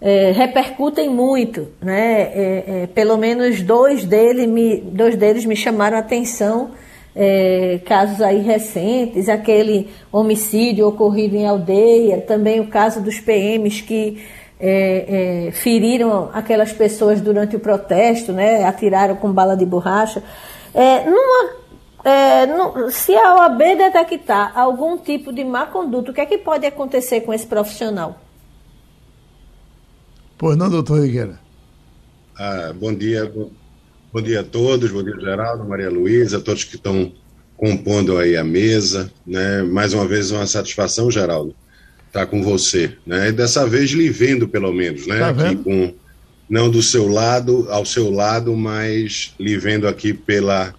[0.00, 2.22] é, repercutem muito, né?
[2.22, 6.70] É, é, pelo menos dois, dele me, dois deles me chamaram a atenção,
[7.14, 14.22] é, casos aí recentes, aquele homicídio ocorrido em aldeia, também o caso dos PMs que
[14.58, 18.64] é, é, feriram aquelas pessoas durante o protesto, né?
[18.64, 20.22] Atiraram com bala de borracha.
[21.04, 21.60] numa
[22.02, 26.64] é, se a OAB detectar algum tipo de má conduta, o que é que pode
[26.64, 28.16] acontecer com esse profissional?
[30.40, 31.38] Pois não, doutor Rigueira?
[32.34, 33.30] Ah, bom dia,
[34.10, 37.12] bom, dia a todos, bom dia Geraldo, Maria Luísa, todos que estão
[37.58, 39.62] compondo aí a mesa, né?
[39.62, 41.54] Mais uma vez uma satisfação, Geraldo,
[42.06, 43.28] estar com você, né?
[43.28, 45.18] E dessa vez lhe vendo pelo menos, né?
[45.18, 45.92] Tá aqui com
[46.48, 50.74] não do seu lado, ao seu lado, mas lhe vendo aqui pela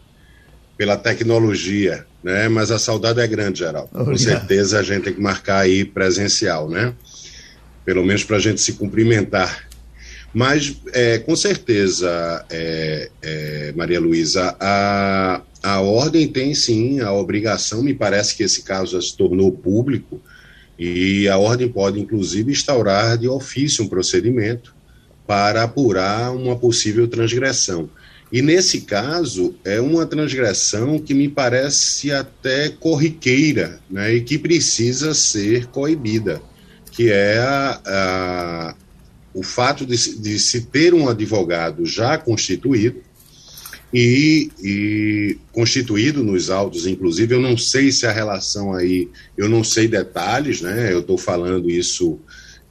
[0.75, 2.49] pela tecnologia, né?
[2.49, 3.89] Mas a saudade é grande, Geraldo.
[3.93, 4.09] Obrigado.
[4.09, 6.95] Com certeza a gente tem que marcar aí presencial, né?
[7.85, 9.67] Pelo menos para a gente se cumprimentar.
[10.33, 17.83] Mas, é, com certeza, é, é, Maria Luísa, a, a ordem tem sim a obrigação,
[17.83, 20.21] me parece que esse caso já se tornou público,
[20.79, 24.73] e a ordem pode, inclusive, instaurar de ofício um procedimento
[25.27, 27.89] para apurar uma possível transgressão.
[28.31, 35.13] E nesse caso, é uma transgressão que me parece até corriqueira né, e que precisa
[35.13, 36.41] ser coibida
[36.91, 38.75] que é a, a,
[39.33, 43.01] o fato de, de, se ter um advogado já constituído
[43.93, 49.63] e, e, constituído nos autos, inclusive, eu não sei se a relação aí, eu não
[49.63, 50.91] sei detalhes, né?
[50.93, 52.19] Eu estou falando isso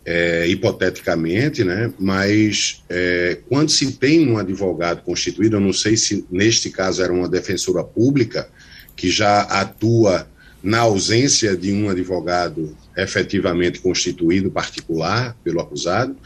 [0.04, 1.92] é, hipoteticamente, né?
[1.98, 7.12] Mas é, quando se tem um advogado constituído, eu não sei se neste caso era
[7.12, 8.48] uma defensora pública
[8.96, 10.26] que já atua
[10.62, 16.16] na ausência de um advogado efetivamente constituído particular pelo acusado,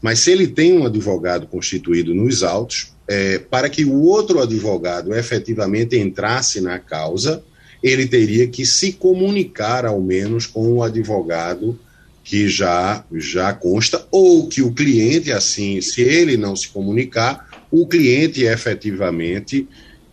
[0.00, 5.14] mas se ele tem um advogado constituído nos autos, é, para que o outro advogado
[5.14, 7.42] efetivamente entrasse na causa,
[7.82, 11.78] ele teria que se comunicar ao menos com o advogado
[12.22, 17.86] que já já consta ou que o cliente assim, se ele não se comunicar, o
[17.86, 19.66] cliente efetivamente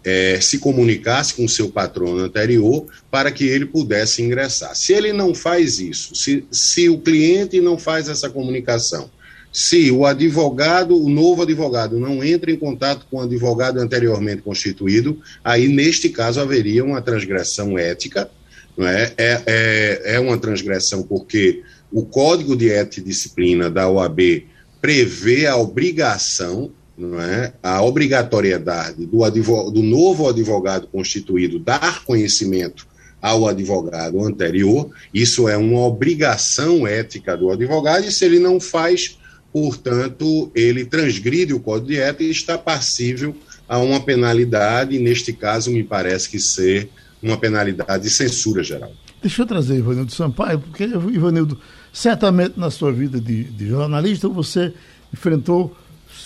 [0.07, 4.73] é, se comunicasse com o seu patrono anterior para que ele pudesse ingressar.
[4.73, 9.09] Se ele não faz isso, se, se o cliente não faz essa comunicação,
[9.51, 15.19] se o advogado, o novo advogado, não entra em contato com o advogado anteriormente constituído,
[15.43, 18.31] aí neste caso haveria uma transgressão ética,
[18.77, 19.11] não é?
[19.17, 24.45] É, é, é uma transgressão porque o Código de Ética e Disciplina da OAB
[24.79, 29.29] prevê a obrigação não é, a obrigatoriedade do,
[29.69, 32.88] do novo advogado constituído dar conhecimento
[33.21, 39.17] ao advogado anterior, isso é uma obrigação ética do advogado, e se ele não faz,
[39.51, 43.36] portanto, ele transgride o Código de Ética e está passível
[43.67, 46.89] a uma penalidade, neste caso me parece que ser
[47.21, 48.91] uma penalidade de censura geral.
[49.21, 51.60] Deixa eu trazer Ivanildo Sampaio, porque, Ivanildo,
[51.91, 54.73] certamente na sua vida de, de jornalista você
[55.12, 55.75] enfrentou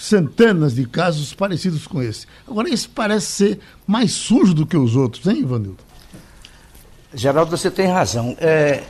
[0.01, 2.25] centenas de casos parecidos com esse.
[2.47, 5.77] Agora, esse parece ser mais sujo do que os outros, hein, Ivanildo?
[7.13, 8.35] Geraldo, você tem razão.
[8.39, 8.81] É,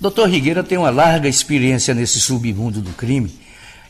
[0.00, 3.32] Doutor Rigueira tem uma larga experiência nesse submundo do crime.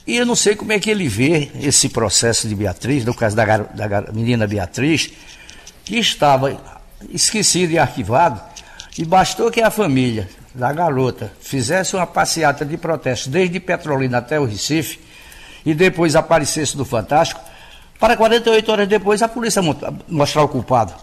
[0.06, 3.34] E eu não sei como é que ele vê esse processo de Beatriz, no caso
[3.34, 5.10] da, da menina Beatriz,
[5.84, 6.60] que estava
[7.10, 8.40] esquecida e arquivado,
[8.98, 14.38] e bastou que a família da garota fizesse uma passeata de protesto desde Petrolina até
[14.38, 15.05] o Recife,
[15.66, 17.40] e depois aparecesse no Fantástico,
[17.98, 19.61] para 48 horas depois a polícia
[20.07, 20.94] mostrar o culpado.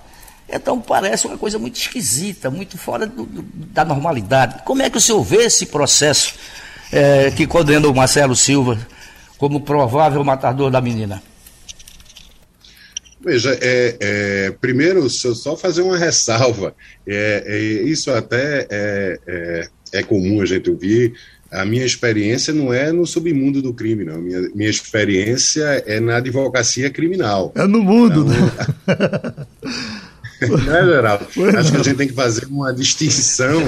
[0.47, 4.63] Então parece uma coisa muito esquisita, muito fora do, do, da normalidade.
[4.63, 6.35] Como é que o senhor vê esse processo
[6.91, 8.79] é, que condena o Marcelo Silva
[9.37, 11.21] como provável matador da menina?
[13.19, 16.75] Veja, é, é, primeiro, só fazer uma ressalva.
[17.07, 21.13] É, é isso até é, é, é comum a gente ouvir
[21.53, 24.19] a minha experiência não é no submundo do crime, não.
[24.21, 27.51] Minha, minha experiência é na advocacia criminal.
[27.55, 29.45] É no mundo, então, né?
[30.47, 31.25] Não é, Geraldo?
[31.57, 33.61] Acho que a gente tem que fazer uma distinção,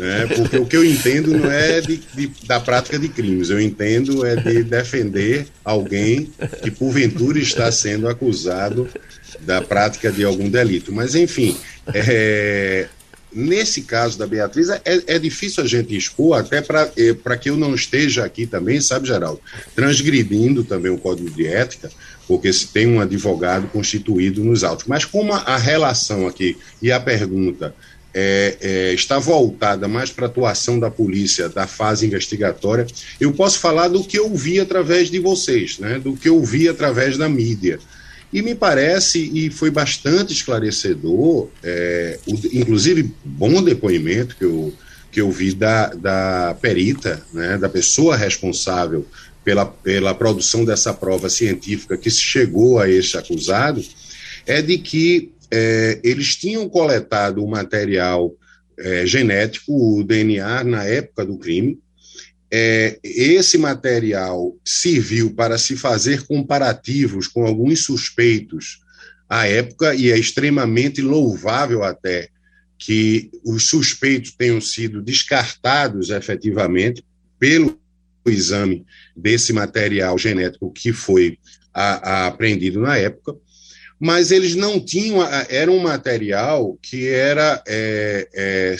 [0.00, 0.26] né?
[0.34, 4.24] porque o que eu entendo não é de, de, da prática de crimes, eu entendo
[4.24, 6.30] é de defender alguém
[6.62, 8.88] que porventura está sendo acusado
[9.40, 10.92] da prática de algum delito.
[10.92, 11.56] Mas, enfim,
[11.92, 12.88] é,
[13.34, 17.56] Nesse caso da Beatriz, é, é difícil a gente expor, até para é, que eu
[17.56, 19.40] não esteja aqui também, sabe, Geraldo,
[19.74, 21.90] transgredindo também o Código de Ética,
[22.28, 24.86] porque se tem um advogado constituído nos autos.
[24.86, 27.74] Mas como a relação aqui e a pergunta
[28.14, 32.86] é, é, está voltada mais para a atuação da polícia, da fase investigatória,
[33.20, 36.68] eu posso falar do que eu vi através de vocês, né, do que eu vi
[36.68, 37.80] através da mídia.
[38.34, 44.74] E me parece, e foi bastante esclarecedor, é, o, inclusive bom depoimento que eu,
[45.12, 49.06] que eu vi da, da perita, né, da pessoa responsável
[49.44, 53.80] pela, pela produção dessa prova científica que chegou a este acusado,
[54.44, 58.34] é de que é, eles tinham coletado o material
[58.76, 61.78] é, genético, o DNA, na época do crime,
[62.56, 68.78] é, esse material serviu para se fazer comparativos com alguns suspeitos
[69.28, 72.28] à época, e é extremamente louvável até
[72.78, 77.04] que os suspeitos tenham sido descartados efetivamente
[77.40, 77.76] pelo
[78.24, 78.86] exame
[79.16, 81.36] desse material genético que foi
[81.72, 83.34] a, a apreendido na época,
[83.98, 88.76] mas eles não tinham, era um material que era, é, é,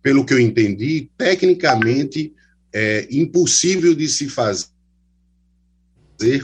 [0.00, 2.32] pelo que eu entendi, tecnicamente
[2.72, 4.68] é, impossível de se fazer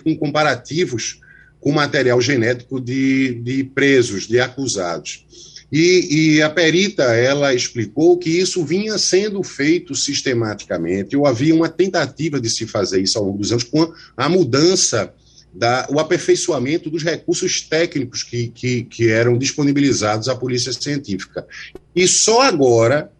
[0.02, 1.20] com comparativos
[1.64, 5.24] com material genético de, de presos, de acusados.
[5.72, 11.70] E, e, a perita ela explicou que isso vinha sendo feito sistematicamente, ou havia uma
[11.70, 15.12] tentativa de se fazer isso ao longo dos anos, com a mudança,
[15.54, 21.46] da, o aperfeiçoamento dos recursos técnicos que, que, que eram disponibilizados à polícia científica.
[21.94, 23.10] E só agora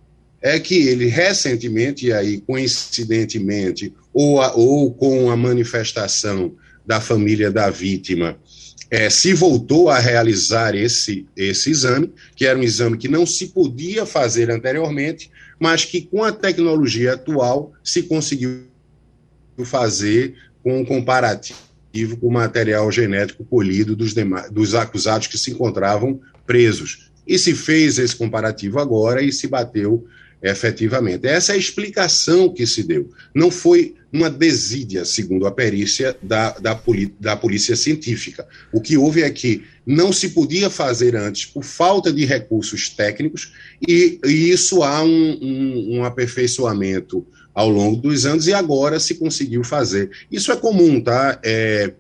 [0.45, 6.55] é que ele recentemente, e aí coincidentemente, ou, a, ou com a manifestação
[6.85, 8.39] da família da vítima,
[8.91, 13.49] é, se voltou a realizar esse, esse exame, que era um exame que não se
[13.49, 18.65] podia fazer anteriormente, mas que com a tecnologia atual se conseguiu
[19.65, 21.59] fazer com um comparativo
[22.21, 24.13] com o material genético colhido dos,
[24.53, 27.11] dos acusados que se encontravam presos.
[27.27, 30.07] E se fez esse comparativo agora e se bateu
[30.45, 31.27] efetivamente.
[31.27, 33.09] Essa é a explicação que se deu.
[33.35, 36.79] Não foi uma desídia, segundo a perícia da, da,
[37.19, 38.47] da polícia científica.
[38.73, 43.53] O que houve é que não se podia fazer antes por falta de recursos técnicos,
[43.89, 49.15] e, e isso há um, um, um aperfeiçoamento ao longo dos anos, e agora se
[49.15, 50.11] conseguiu fazer.
[50.31, 51.41] Isso é comum, tá?
[51.43, 51.93] É,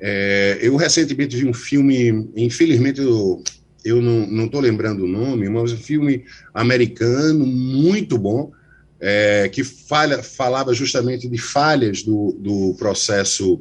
[0.00, 3.42] é, eu recentemente vi um filme, infelizmente eu
[3.84, 8.52] eu não estou lembrando o nome, mas um filme americano muito bom,
[9.00, 13.60] é, que falha, falava justamente de falhas do, do processo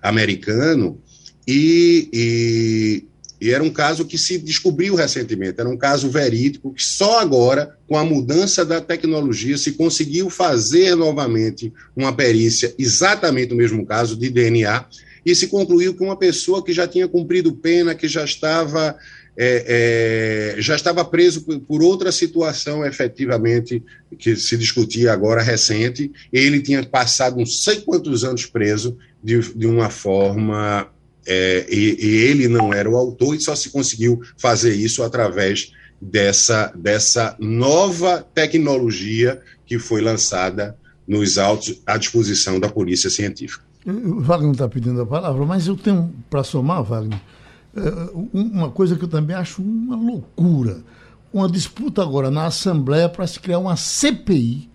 [0.00, 1.00] americano,
[1.46, 3.04] e, e,
[3.40, 7.76] e, era um caso que se descobriu recentemente, era um caso verídico, que só agora,
[7.88, 14.16] com a mudança da tecnologia, se conseguiu fazer novamente uma perícia, exatamente o mesmo caso,
[14.16, 14.86] de DNA,
[15.26, 18.96] e se concluiu que uma pessoa que já tinha cumprido pena, que já estava
[19.40, 23.80] é, é, já estava preso por, por, outra situação, efetivamente,
[24.18, 26.10] que se discutia agora recente.
[26.32, 30.88] Ele tinha passado não sei quantos anos preso de, de uma forma.
[31.24, 35.70] É, e, e, ele não era o autor, e só se conseguiu fazer isso através
[36.00, 43.62] dessa, dessa nova tecnologia que foi lançada nos autos à disposição da Polícia Científica.
[43.86, 47.20] O Wagner está pedindo a palavra, mas eu tenho para somar, Wagner
[48.32, 50.82] uma coisa que eu também acho uma loucura.
[51.32, 54.70] Uma disputa agora na Assembleia para se criar uma CPI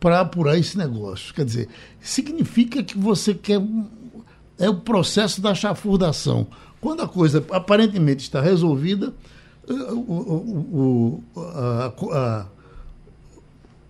[0.00, 1.32] para apurar esse negócio.
[1.32, 1.68] Quer dizer,
[2.00, 3.60] significa que você quer.
[4.58, 6.46] É o processo da chafurdação.
[6.80, 9.14] Quando a coisa aparentemente está resolvida,
[9.68, 12.46] o, o, o, a, a,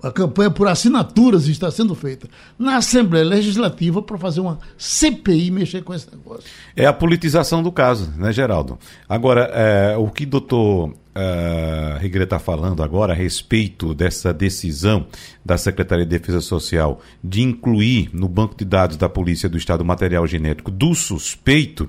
[0.03, 5.83] a campanha por assinaturas está sendo feita na Assembleia Legislativa para fazer uma CPI mexer
[5.83, 6.45] com esse negócio.
[6.75, 8.79] É a politização do caso, né, Geraldo?
[9.09, 15.07] Agora, é, o que o doutor Uh, Rigre está falando agora a respeito dessa decisão
[15.45, 19.83] da Secretaria de Defesa Social de incluir no banco de dados da Polícia do Estado
[19.83, 21.87] o material genético do suspeito,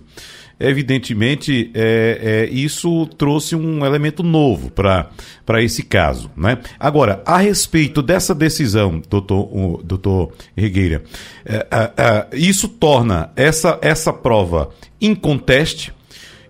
[0.60, 6.30] evidentemente, é, é, isso trouxe um elemento novo para esse caso.
[6.36, 6.58] Né?
[6.80, 11.04] Agora, a respeito dessa decisão, doutor, doutor Regueira,
[11.46, 14.70] é, isso torna essa, essa prova
[15.02, 15.94] inconteste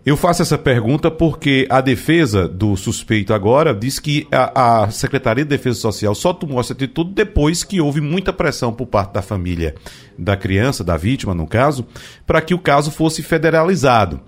[0.05, 5.45] eu faço essa pergunta porque a defesa do suspeito agora diz que a, a, Secretaria
[5.45, 9.21] de Defesa Social só tomou essa atitude depois que houve muita pressão por parte da
[9.21, 9.75] família
[10.17, 11.85] da criança, da vítima, no caso,
[12.27, 14.19] para que o caso fosse federalizado.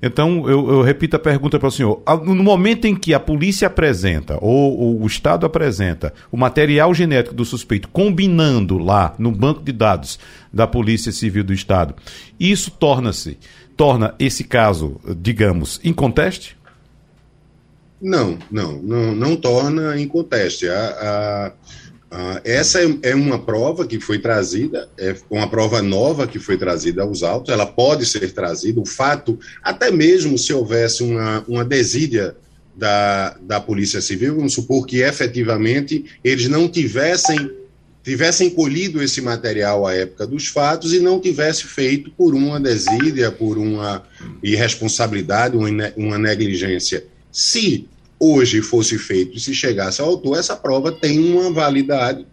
[0.00, 2.02] Então, eu, eu repito a pergunta para o senhor.
[2.24, 7.34] No momento em que a polícia apresenta, ou, ou o Estado apresenta, o material genético
[7.34, 10.18] do suspeito, combinando lá no banco de dados
[10.52, 11.94] da Polícia Civil do Estado,
[12.38, 13.38] isso torna-se
[13.76, 16.56] torna esse caso, digamos, inconteste?
[18.00, 20.68] Não, não, não, não torna inconteste.
[20.68, 21.52] A,
[22.10, 26.38] a, a, essa é, é, uma prova que foi trazida, é uma prova nova que
[26.38, 31.44] foi trazida aos autos, ela pode ser trazida, o fato, até mesmo se houvesse uma,
[31.48, 32.36] uma desídia
[32.76, 37.50] da, da Polícia Civil, vamos supor que efetivamente eles não tivessem
[38.04, 43.32] tivessem colhido esse material à época dos fatos e não tivesse feito por uma desídia,
[43.32, 44.04] por uma
[44.42, 45.56] irresponsabilidade,
[45.96, 47.06] uma negligência.
[47.32, 47.88] Se
[48.20, 52.26] hoje fosse feito e se chegasse ao autor, essa prova tem uma validade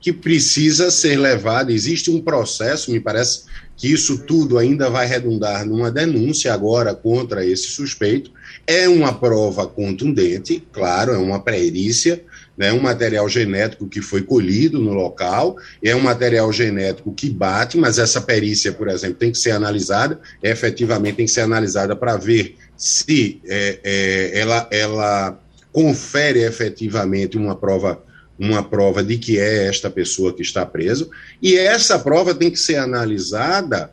[0.00, 1.72] que precisa ser levada.
[1.72, 3.42] Existe um processo, me parece
[3.76, 8.30] que isso tudo ainda vai redundar numa denúncia agora contra esse suspeito.
[8.66, 12.24] É uma prova contundente, claro, é uma perícia,
[12.58, 17.78] né, um material genético que foi colhido no local, é um material genético que bate,
[17.78, 22.16] mas essa perícia, por exemplo, tem que ser analisada, efetivamente tem que ser analisada para
[22.16, 25.40] ver se é, é, ela, ela
[25.72, 28.02] confere efetivamente uma prova
[28.38, 31.10] uma prova de que é esta pessoa que está preso,
[31.42, 33.90] e essa prova tem que ser analisada,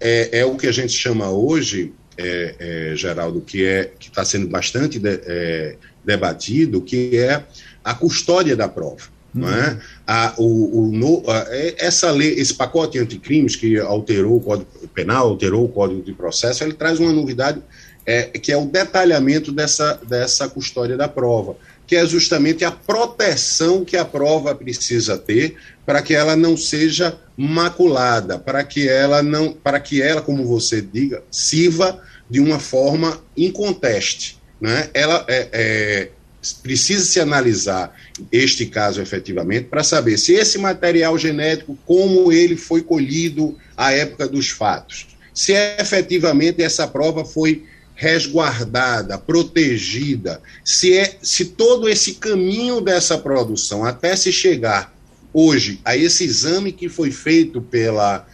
[0.00, 4.24] é, é o que a gente chama hoje, é, é, Geraldo, que é que está
[4.24, 7.44] sendo bastante de, é, debatido, que é
[7.84, 9.14] a custódia da prova.
[9.36, 9.38] É?
[9.40, 9.78] Uhum.
[10.06, 14.68] a, o, o, no, a, é, essa lei, esse pacote anticrimes que alterou o Código
[14.94, 17.60] Penal, alterou o Código de Processo, ele traz uma novidade
[18.06, 21.56] é, que é o detalhamento dessa, dessa custódia da prova,
[21.86, 27.18] que é justamente a proteção que a prova precisa ter para que ela não seja
[27.36, 33.20] maculada, para que ela não, para que ela, como você diga, sirva de uma forma
[33.36, 34.38] inconteste.
[34.60, 34.88] Né?
[34.94, 36.10] Ela é, é
[36.52, 37.96] precisa se analisar
[38.30, 44.28] este caso efetivamente para saber se esse material genético, como ele foi colhido à época
[44.28, 47.64] dos fatos, se efetivamente essa prova foi
[47.94, 54.92] resguardada, protegida, se, é, se todo esse caminho dessa produção até se chegar
[55.32, 58.26] hoje a esse exame que foi feito pela,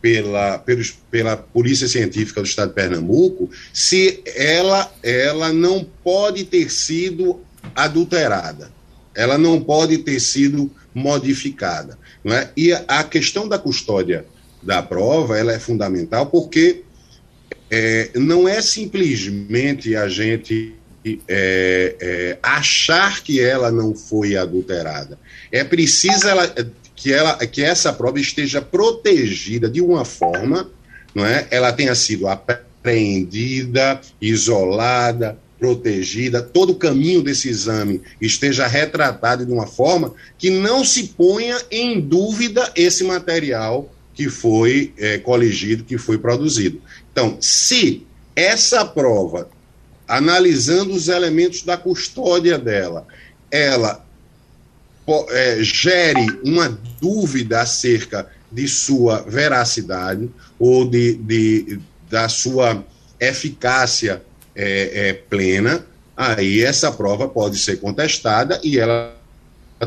[0.00, 6.70] pela, pelos, pela Polícia Científica do Estado de Pernambuco, se ela, ela não pode ter
[6.70, 7.40] sido
[7.74, 8.70] adulterada,
[9.14, 11.98] ela não pode ter sido modificada.
[12.24, 12.50] Não é?
[12.56, 14.24] E a questão da custódia
[14.62, 16.84] da prova ela é fundamental porque
[17.70, 20.74] é, não é simplesmente a gente
[21.26, 25.18] é, é, achar que ela não foi adulterada.
[25.50, 26.46] É preciso ela,
[26.94, 30.70] que, ela, que essa prova esteja protegida de uma forma,
[31.14, 31.46] não é?
[31.50, 39.64] Ela tenha sido apreendida, isolada, protegida, todo o caminho desse exame esteja retratado de uma
[39.64, 46.18] forma que não se ponha em dúvida esse material que foi é, coligido, que foi
[46.18, 46.82] produzido.
[47.12, 48.04] Então, se
[48.34, 49.48] essa prova,
[50.08, 53.06] analisando os elementos da custódia dela,
[53.48, 54.04] ela
[55.30, 61.78] é, gere uma dúvida acerca de sua veracidade ou de, de
[62.10, 62.84] da sua
[63.20, 64.22] eficácia
[64.54, 65.84] é, é, plena,
[66.16, 69.14] aí essa prova pode ser contestada e ela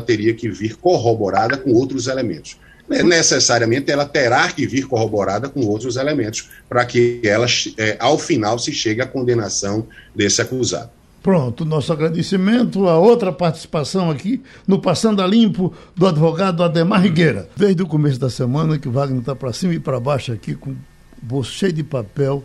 [0.06, 2.58] teria que vir corroborada com outros elementos.
[2.88, 7.46] Né, necessariamente ela terá que vir corroborada com outros elementos para que ela,
[7.76, 10.90] é, ao final, se chegue à condenação desse acusado.
[11.26, 12.86] Pronto, nosso agradecimento.
[12.86, 17.48] A outra participação aqui no Passando a Limpo do advogado Ademar Rigueira.
[17.56, 20.54] Desde o começo da semana que o Wagner está para cima e para baixo aqui
[20.54, 20.76] com
[21.20, 22.44] bolso cheio de papel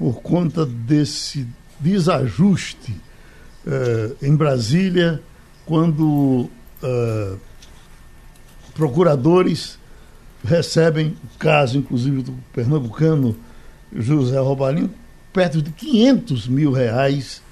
[0.00, 1.46] por conta desse
[1.78, 2.96] desajuste
[3.66, 5.22] eh, em Brasília,
[5.66, 6.48] quando
[6.82, 7.34] eh,
[8.72, 9.78] procuradores
[10.42, 13.36] recebem, caso inclusive do pernambucano
[13.94, 14.90] José Robalinho,
[15.34, 17.42] perto de 500 mil reais,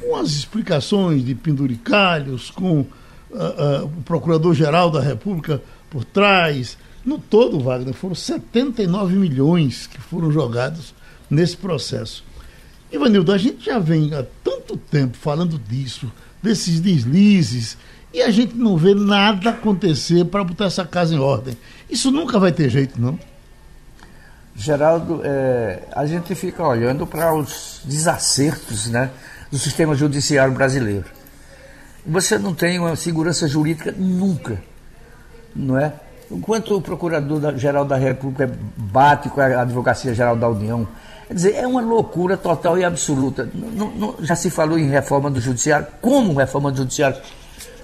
[0.00, 2.86] com as explicações de penduricalhos, com uh,
[3.30, 6.78] uh, o Procurador-Geral da República por trás.
[7.04, 10.94] No todo, Wagner, foram 79 milhões que foram jogados
[11.32, 12.22] nesse processo.
[12.92, 16.12] Ivanildo, a gente já vem há tanto tempo falando disso,
[16.42, 17.78] desses deslizes,
[18.12, 21.56] e a gente não vê nada acontecer para botar essa casa em ordem.
[21.88, 23.18] Isso nunca vai ter jeito, não?
[24.54, 29.10] Geraldo, é, a gente fica olhando para os desacertos né,
[29.50, 31.06] do sistema judiciário brasileiro.
[32.04, 34.62] Você não tem uma segurança jurídica nunca,
[35.56, 35.94] não é?
[36.30, 40.86] Enquanto o Procurador-Geral da República bate com a Advocacia Geral da União,
[41.32, 43.48] quer dizer, é uma loucura total e absoluta.
[43.54, 47.20] Não, não, já se falou em reforma do Judiciário, como reforma do Judiciário?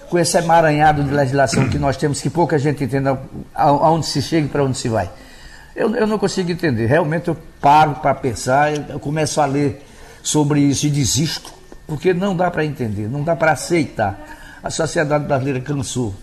[0.09, 3.15] com esse emaranhado de legislação que nós temos, que pouca gente entende
[3.55, 5.11] aonde se chega e para onde se vai.
[5.77, 6.87] Eu, eu não consigo entender.
[6.87, 9.85] Realmente eu paro para pensar, eu começo a ler
[10.23, 11.53] sobre isso e desisto,
[11.87, 14.19] porque não dá para entender, não dá para aceitar.
[14.63, 16.15] A sociedade brasileira cansou.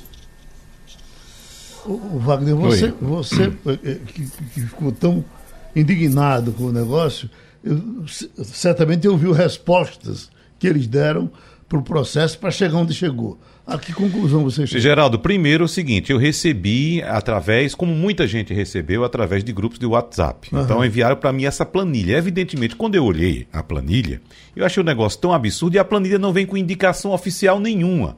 [1.86, 5.24] O Wagner, você, você eh, eh, que, que, ficou tão
[5.76, 7.30] indignado com o negócio,
[7.64, 7.82] eu,
[8.44, 11.30] certamente ouviu respostas que eles deram
[11.68, 13.40] para o processo para chegar onde chegou.
[13.66, 14.82] A que conclusão você chegou?
[14.82, 19.80] Geraldo, primeiro é o seguinte, eu recebi através, como muita gente recebeu, através de grupos
[19.80, 20.50] de WhatsApp.
[20.54, 20.62] Uhum.
[20.62, 22.16] Então enviaram para mim essa planilha.
[22.16, 24.22] Evidentemente, quando eu olhei a planilha,
[24.56, 28.18] eu achei o negócio tão absurdo e a planilha não vem com indicação oficial nenhuma.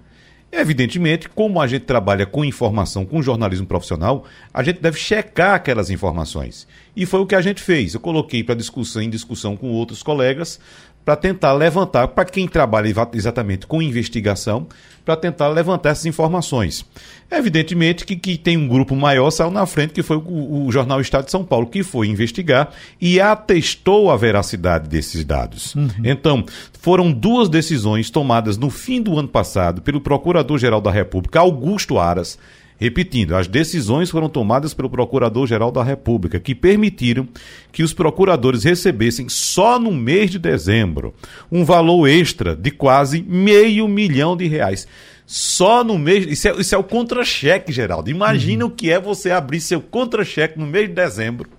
[0.52, 5.89] Evidentemente, como a gente trabalha com informação, com jornalismo profissional, a gente deve checar aquelas
[5.89, 6.66] informações.
[6.95, 7.93] E foi o que a gente fez.
[7.93, 10.60] Eu coloquei para discussão em discussão com outros colegas
[11.08, 14.68] para tentar levantar, para quem trabalha exatamente com investigação,
[15.05, 16.86] para tentar levantar essas informações.
[17.32, 20.99] Evidentemente que, que tem um grupo maior saiu na frente, que foi o, o, jornal
[20.99, 25.76] Estado de São Paulo, que foi investigar e atestou a veracidade desses dados.
[25.76, 25.89] Uhum.
[26.03, 26.43] Então,
[26.82, 32.38] foram duas decisões tomadas no fim do ano passado pelo Procurador-Geral da República, Augusto Aras,
[32.80, 37.28] Repetindo, as decisões foram tomadas pelo Procurador-Geral da República, que permitiram
[37.71, 41.13] que os procuradores recebessem só no mês de dezembro
[41.51, 44.88] um valor extra de quase meio milhão de reais.
[45.25, 46.25] Só no mês.
[46.28, 48.09] Isso é, isso é o contra-cheque, Geraldo.
[48.09, 48.71] Imagina uhum.
[48.71, 51.49] o que é você abrir seu contra-cheque no mês de dezembro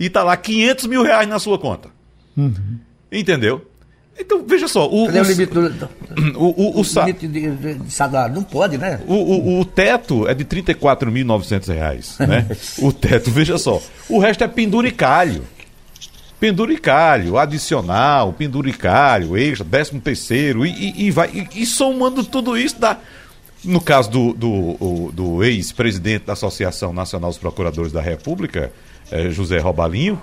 [0.00, 1.90] e tá lá 500 mil reais na sua conta.
[2.36, 2.78] Uhum.
[3.12, 3.64] Entendeu?
[4.18, 4.88] Então, veja só.
[4.88, 5.88] O, Cadê o, o limite do,
[6.36, 8.34] o, o, o, o limite de, de, de, salário?
[8.34, 9.00] Não pode, né?
[9.06, 12.46] O, o, o teto é de R$ 34.900, né?
[12.78, 13.80] o teto, veja só.
[14.08, 15.44] O resto é penduricalho.
[16.40, 21.30] Penduricalho, adicional, penduricalho, extra, décimo terceiro, e, e, e vai.
[21.32, 22.98] E, e, somando tudo isso, dá.
[23.64, 28.70] No caso do, do, do ex-presidente da Associação Nacional dos Procuradores da República,
[29.10, 30.20] eh, José Robalinho,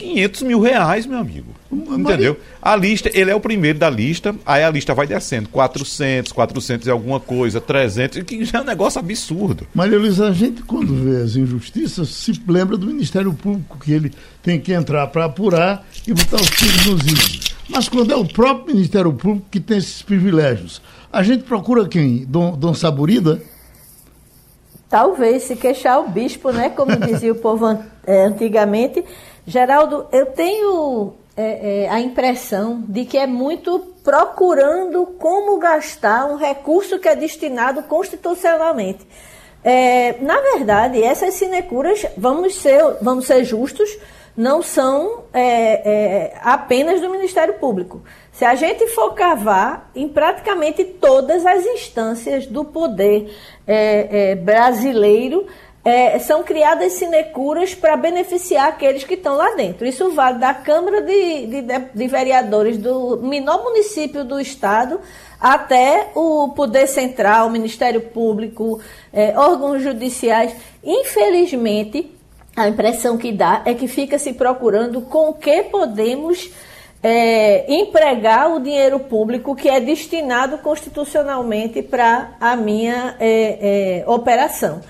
[0.00, 1.48] 500 mil reais, meu amigo.
[1.70, 2.38] Entendeu?
[2.60, 5.48] A lista, ele é o primeiro da lista, aí a lista vai descendo.
[5.50, 9.66] 400, 400 e alguma coisa, 300, que já é um negócio absurdo.
[9.74, 14.12] Maria Luísa, a gente quando vê as injustiças, se lembra do Ministério Público, que ele
[14.42, 17.56] tem que entrar para apurar e botar os filhos nos índios.
[17.68, 20.80] Mas quando é o próprio Ministério Público que tem esses privilégios,
[21.12, 22.24] a gente procura quem?
[22.26, 23.40] Dom, Dom Saburida?
[24.88, 26.68] Talvez, se queixar o bispo, né?
[26.70, 29.04] Como dizia o povo é, antigamente.
[29.50, 36.36] Geraldo, eu tenho é, é, a impressão de que é muito procurando como gastar um
[36.36, 39.04] recurso que é destinado constitucionalmente.
[39.64, 43.98] É, na verdade, essas sinecuras, vamos ser, vamos ser justos,
[44.36, 48.02] não são é, é, apenas do Ministério Público.
[48.30, 53.36] Se a gente for cavar em praticamente todas as instâncias do poder
[53.66, 55.44] é, é brasileiro,
[55.84, 59.86] é, são criadas sinecuras para beneficiar aqueles que estão lá dentro.
[59.86, 61.62] Isso vale da Câmara de, de,
[61.94, 65.00] de Vereadores do menor município do Estado
[65.40, 68.78] até o Poder Central, o Ministério Público,
[69.10, 70.54] é, órgãos judiciais.
[70.84, 72.14] Infelizmente,
[72.54, 76.50] a impressão que dá é que fica se procurando com que podemos
[77.02, 84.82] é, empregar o dinheiro público que é destinado constitucionalmente para a minha é, é, operação.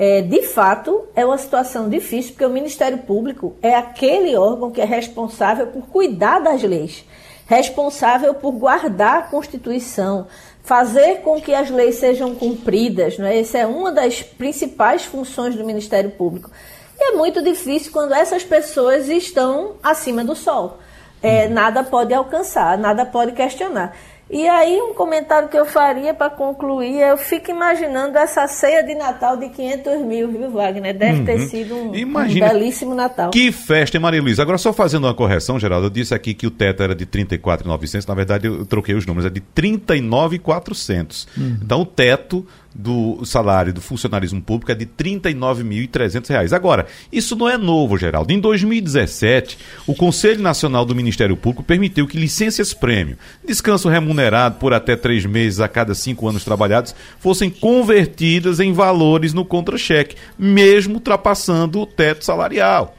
[0.00, 4.80] É, de fato, é uma situação difícil, porque o Ministério Público é aquele órgão que
[4.80, 7.04] é responsável por cuidar das leis,
[7.48, 10.28] responsável por guardar a Constituição,
[10.62, 13.18] fazer com que as leis sejam cumpridas.
[13.18, 13.40] Né?
[13.40, 16.48] Essa é uma das principais funções do Ministério Público.
[16.96, 20.78] E é muito difícil quando essas pessoas estão acima do sol.
[21.20, 23.96] É, nada pode alcançar, nada pode questionar.
[24.30, 28.94] E aí, um comentário que eu faria para concluir, eu fico imaginando essa ceia de
[28.94, 30.96] Natal de 500 mil, viu, Wagner?
[30.96, 31.24] Deve uhum.
[31.24, 33.30] ter sido um, um, belíssimo Natal.
[33.30, 34.42] Que festa, hein, Maria Luísa?
[34.42, 38.06] Agora, só fazendo uma correção, Geraldo, eu disse aqui que o teto era de 34,900,
[38.06, 41.26] na verdade eu troquei os números, é de 39,400.
[41.36, 41.58] Uhum.
[41.62, 44.90] Então, o teto do salário do funcionalismo público é de R$
[45.20, 46.52] 39.300.
[46.52, 48.32] Agora, isso não é novo, Geraldo.
[48.32, 53.16] Em 2017, o Conselho Nacional do Ministério Público permitiu que licenças prêmio,
[53.46, 59.32] descanso remunerado por até três meses a cada cinco anos trabalhados, fossem convertidas em valores
[59.32, 62.97] no contra-cheque, mesmo ultrapassando o teto salarial.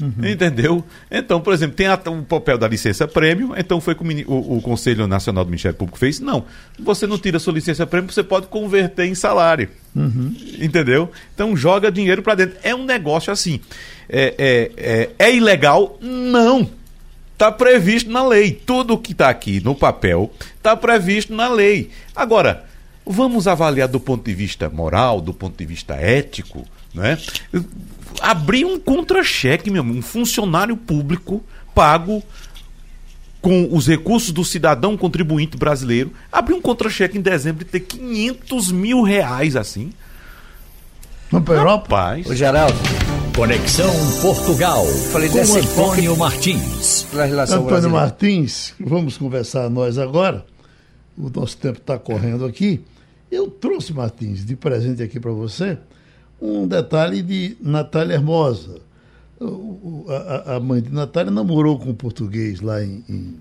[0.00, 0.28] Uhum.
[0.28, 0.84] Entendeu?
[1.10, 4.58] Então, por exemplo, tem a, o papel da licença prêmio, então foi que o, o,
[4.58, 6.20] o, Conselho Nacional do Ministério Público fez.
[6.20, 6.44] Não,
[6.78, 9.68] você não tira sua licença prêmio, você pode converter em salário.
[9.94, 10.34] Uhum.
[10.60, 11.10] Entendeu?
[11.34, 12.58] Então joga dinheiro para dentro.
[12.62, 13.60] É um negócio assim.
[14.08, 15.98] É, é, é, é ilegal?
[16.00, 16.70] Não.
[17.32, 18.52] Está previsto na lei.
[18.52, 21.90] Tudo que está aqui no papel está previsto na lei.
[22.14, 22.64] Agora,
[23.06, 27.18] vamos avaliar do ponto de vista moral, do ponto de vista ético, né?
[28.20, 31.42] Abrir um contra-cheque, meu um funcionário público
[31.74, 32.22] pago
[33.40, 38.72] com os recursos do cidadão contribuinte brasileiro, abrir um contra-cheque em dezembro e ter 500
[38.72, 39.92] mil reais assim.
[41.30, 41.96] Vamos para Europa?
[41.96, 42.26] Rapaz.
[42.26, 42.78] Ô, Geraldo.
[43.36, 44.84] Conexão Portugal.
[45.12, 47.06] Falei com Antônio Martins.
[47.52, 50.44] Antônio Martins, vamos conversar nós agora.
[51.16, 52.80] O nosso tempo está correndo aqui.
[53.30, 55.78] Eu trouxe, Martins, de presente aqui para você,
[56.40, 58.80] um detalhe de Natália Hermosa.
[60.08, 63.36] A, a, mãe de Natália namorou com um português lá em,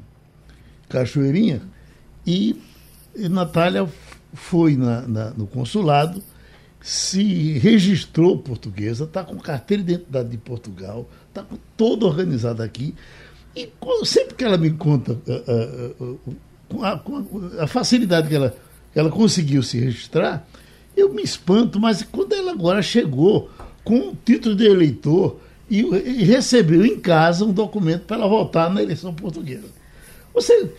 [0.88, 1.62] Cachoeirinha
[2.26, 2.62] e,
[3.30, 3.88] Natália
[4.34, 6.22] foi na, na, no consulado,
[6.80, 11.44] se registrou portuguesa, está com carteira de identidade de Portugal, está
[11.76, 12.94] toda organizada aqui.
[13.56, 13.70] E
[14.06, 16.94] sempre que ela me conta a,
[17.60, 18.56] a, a facilidade que ela,
[18.94, 20.48] que ela conseguiu se registrar,
[20.98, 23.50] eu me espanto, mas quando ela agora chegou
[23.84, 25.40] com o título de eleitor
[25.70, 25.82] e,
[26.24, 29.68] recebeu em casa um documento para ela votar na eleição portuguesa.
[30.34, 30.72] Você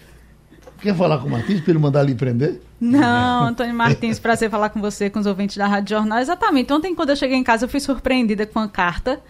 [0.80, 2.60] quer falar com o Martins para ele mandar ali prender?
[2.80, 6.18] Não, Antônio Martins, prazer falar com você, com os ouvintes da Rádio Jornal.
[6.18, 6.72] Exatamente.
[6.72, 9.20] Ontem, quando eu cheguei em casa, eu fui surpreendida com a carta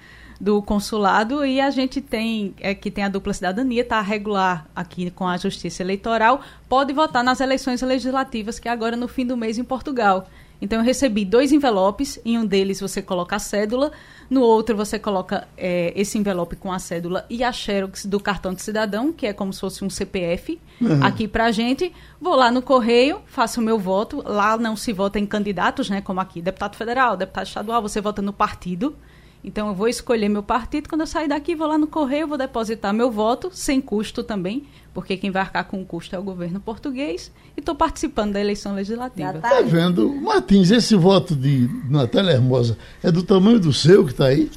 [0.40, 5.10] do consulado e a gente tem, é, que tem a dupla cidadania, está regular aqui
[5.10, 9.36] com a Justiça Eleitoral, pode votar nas eleições legislativas, que é agora no fim do
[9.36, 10.28] mês em Portugal.
[10.60, 13.92] Então eu recebi dois envelopes, em um deles você coloca a cédula,
[14.28, 18.52] no outro você coloca é, esse envelope com a cédula e a xerox do cartão
[18.52, 21.04] de cidadão, que é como se fosse um CPF, uhum.
[21.04, 21.92] aqui pra gente.
[22.20, 24.22] Vou lá no correio, faço o meu voto.
[24.26, 26.00] Lá não se vota em candidatos, né?
[26.00, 28.94] Como aqui, deputado federal, deputado estadual, você vota no partido.
[29.42, 32.36] Então eu vou escolher meu partido, quando eu sair daqui, vou lá no correio, vou
[32.36, 36.22] depositar meu voto, sem custo também, porque quem vai arcar com o custo é o
[36.22, 39.36] governo português, e estou participando da eleição legislativa.
[39.36, 40.12] Está tá vendo?
[40.16, 44.50] Martins, esse voto de Natália Hermosa é do tamanho do seu que está aí?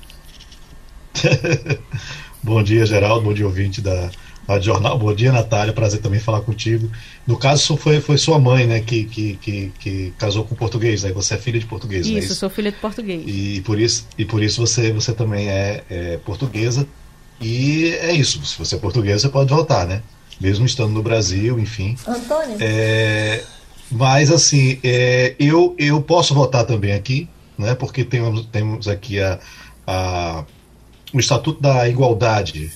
[2.43, 3.25] Bom dia, Geraldo.
[3.25, 4.09] Bom dia, ouvinte da
[4.51, 4.97] Rádio Jornal.
[4.97, 5.73] Bom dia, Natália.
[5.73, 6.91] Prazer também falar contigo.
[7.25, 11.11] No caso, foi, foi sua mãe, né, que, que, que, que casou com português, né?
[11.13, 12.19] Você é filha de português, isso, né?
[12.19, 13.23] Isso, sou filha de português.
[13.25, 16.87] E por isso, e por isso você, você também é, é portuguesa.
[17.39, 18.43] E é isso.
[18.45, 20.01] Se você é portuguesa, você pode voltar, né?
[20.39, 21.95] Mesmo estando no Brasil, enfim.
[22.07, 22.57] Antônio?
[22.59, 23.43] É,
[23.89, 27.73] mas, assim, é, eu, eu posso votar também aqui, né?
[27.75, 29.39] Porque temos, temos aqui a,
[29.87, 30.43] a
[31.13, 32.71] o Estatuto da Igualdade,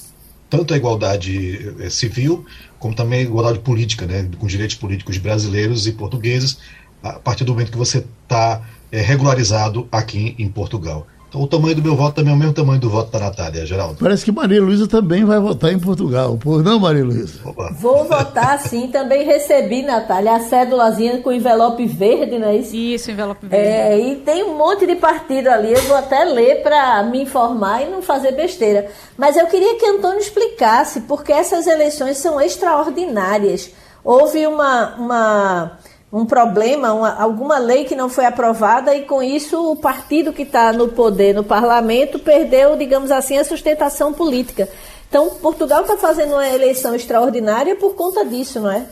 [0.55, 2.45] tanto a igualdade eh, civil,
[2.79, 6.57] como também a igualdade política, né, com direitos políticos brasileiros e portugueses,
[7.03, 11.05] a partir do momento que você está é, regularizado aqui em Portugal.
[11.29, 13.65] Então, o tamanho do meu voto também é o mesmo tamanho do voto da Natália,
[13.65, 13.97] Geraldo.
[13.99, 16.37] Parece que Maria Luísa também vai votar em Portugal.
[16.37, 17.39] Por não, Maria Luísa?
[17.79, 18.87] Vou votar sim.
[18.87, 22.75] Também recebi, Natália, a cédulazinha com envelope verde, não é isso?
[22.75, 23.65] Isso, envelope verde.
[23.65, 25.73] É, e tem um monte de partido ali.
[25.73, 28.87] Eu vou até ler para me informar e não fazer besteira.
[29.17, 33.71] Mas eu queria que Antônio explicasse, porque essas eleições são extraordinárias.
[34.03, 34.95] Houve uma.
[34.95, 35.77] uma
[36.11, 40.43] um problema, uma, alguma lei que não foi aprovada e com isso o partido que
[40.43, 44.69] está no poder no parlamento perdeu, digamos assim, a sustentação política.
[45.09, 48.85] Então, Portugal está fazendo uma eleição extraordinária por conta disso, não é?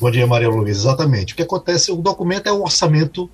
[0.00, 0.78] Bom dia, Maria Luiz.
[0.78, 1.32] Exatamente.
[1.32, 3.30] O que acontece, o documento é o orçamento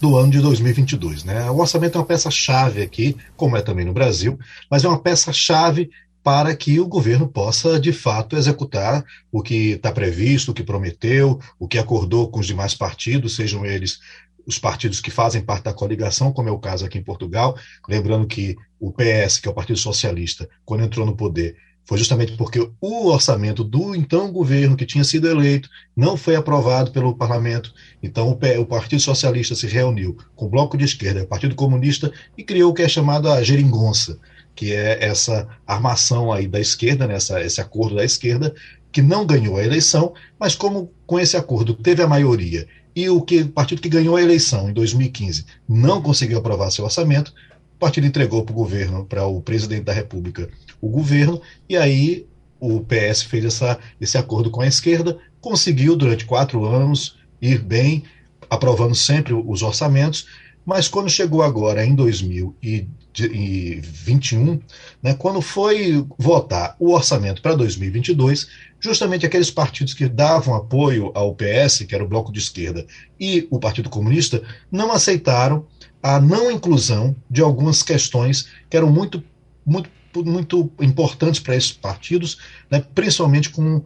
[0.00, 1.24] do ano de 2022.
[1.24, 1.50] Né?
[1.50, 4.38] O orçamento é uma peça-chave aqui, como é também no Brasil,
[4.70, 5.90] mas é uma peça-chave
[6.24, 11.38] para que o governo possa, de fato, executar o que está previsto, o que prometeu,
[11.58, 14.00] o que acordou com os demais partidos, sejam eles
[14.46, 17.56] os partidos que fazem parte da coligação, como é o caso aqui em Portugal.
[17.86, 21.56] Lembrando que o PS, que é o Partido Socialista, quando entrou no poder,
[21.86, 26.90] foi justamente porque o orçamento do então governo que tinha sido eleito não foi aprovado
[26.90, 27.72] pelo parlamento.
[28.02, 32.42] Então o, Partido Socialista se reuniu com o Bloco de Esquerda o Partido Comunista e
[32.42, 34.18] criou o que é chamado a geringonça,
[34.54, 38.54] que é essa armação aí da esquerda, né, esse acordo da esquerda,
[38.92, 43.20] que não ganhou a eleição, mas como com esse acordo teve a maioria e o,
[43.20, 47.34] que, o partido que ganhou a eleição em 2015 não conseguiu aprovar seu orçamento,
[47.74, 50.48] o partido entregou para o governo, para o presidente da República,
[50.80, 52.26] o governo, e aí
[52.60, 58.04] o PS fez essa, esse acordo com a esquerda, conseguiu durante quatro anos ir bem,
[58.48, 60.26] aprovando sempre os orçamentos,
[60.64, 64.58] mas quando chegou agora em 2021,
[65.02, 68.48] né, quando foi votar o orçamento para 2022,
[68.80, 72.86] justamente aqueles partidos que davam apoio ao PS, que era o Bloco de Esquerda,
[73.20, 75.66] e o Partido Comunista, não aceitaram
[76.02, 79.24] a não inclusão de algumas questões que eram muito,
[79.64, 82.36] muito, muito importantes para esses partidos,
[82.70, 83.82] né, principalmente com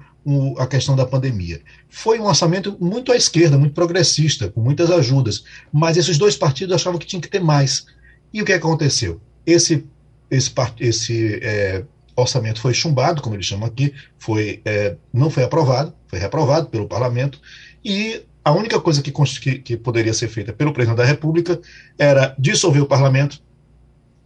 [0.59, 1.61] a questão da pandemia.
[1.89, 6.75] Foi um orçamento muito à esquerda, muito progressista, com muitas ajudas, mas esses dois partidos
[6.75, 7.87] achavam que tinha que ter mais.
[8.33, 9.21] E o que aconteceu?
[9.47, 9.87] Esse,
[10.31, 15.95] esse, esse é, orçamento foi chumbado, como eles chamam aqui, foi, é, não foi aprovado,
[16.07, 17.41] foi reprovado pelo parlamento,
[17.85, 21.61] e a única coisa que, que, que poderia ser feita pelo presidente da República
[21.99, 23.41] era dissolver o parlamento,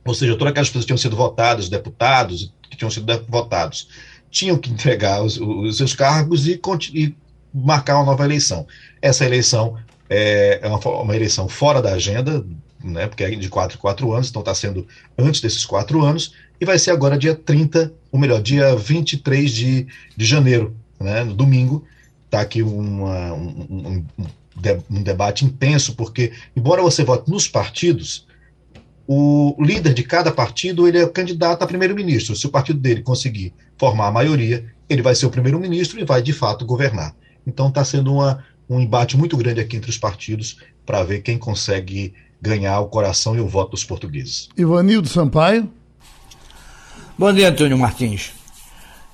[0.05, 3.89] ou seja, todas aquelas pessoas que tinham sido votadas, deputados que tinham sido votados,
[4.33, 6.59] tinham que entregar os, os seus cargos e,
[6.95, 7.15] e,
[7.55, 8.67] marcar uma nova eleição.
[9.01, 9.77] Essa eleição
[10.09, 12.45] é, é uma, uma, eleição fora da agenda,
[12.83, 16.65] né, porque é de quatro quatro anos, então está sendo antes desses quatro anos, e
[16.65, 21.85] vai ser agora dia 30, ou melhor, dia 23 de, de janeiro, né, no domingo.
[22.25, 24.05] Está aqui uma, um, um,
[24.91, 28.27] um debate intenso, porque, embora você vote nos partidos,
[29.07, 32.37] o líder de cada partido ele é candidato a primeiro-ministro.
[32.37, 36.23] Se o partido dele conseguir formar a maioria, ele vai ser o primeiro-ministro e vai
[36.23, 37.15] de fato governar.
[37.47, 41.37] Então está sendo uma, um embate muito grande aqui entre os partidos para ver quem
[41.37, 44.49] consegue ganhar o coração e o voto dos portugueses.
[44.57, 45.69] Ivanildo Sampaio.
[47.19, 48.33] Bom dia, Antônio Martins.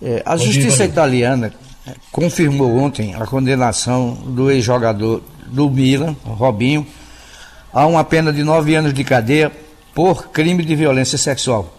[0.01, 1.53] É, a Bom justiça dia, italiana
[1.86, 6.86] é, confirmou ontem a condenação do ex-jogador do Milan, Robinho,
[7.72, 9.53] a uma pena de nove anos de cadeia
[9.99, 11.76] por crime de violência sexual.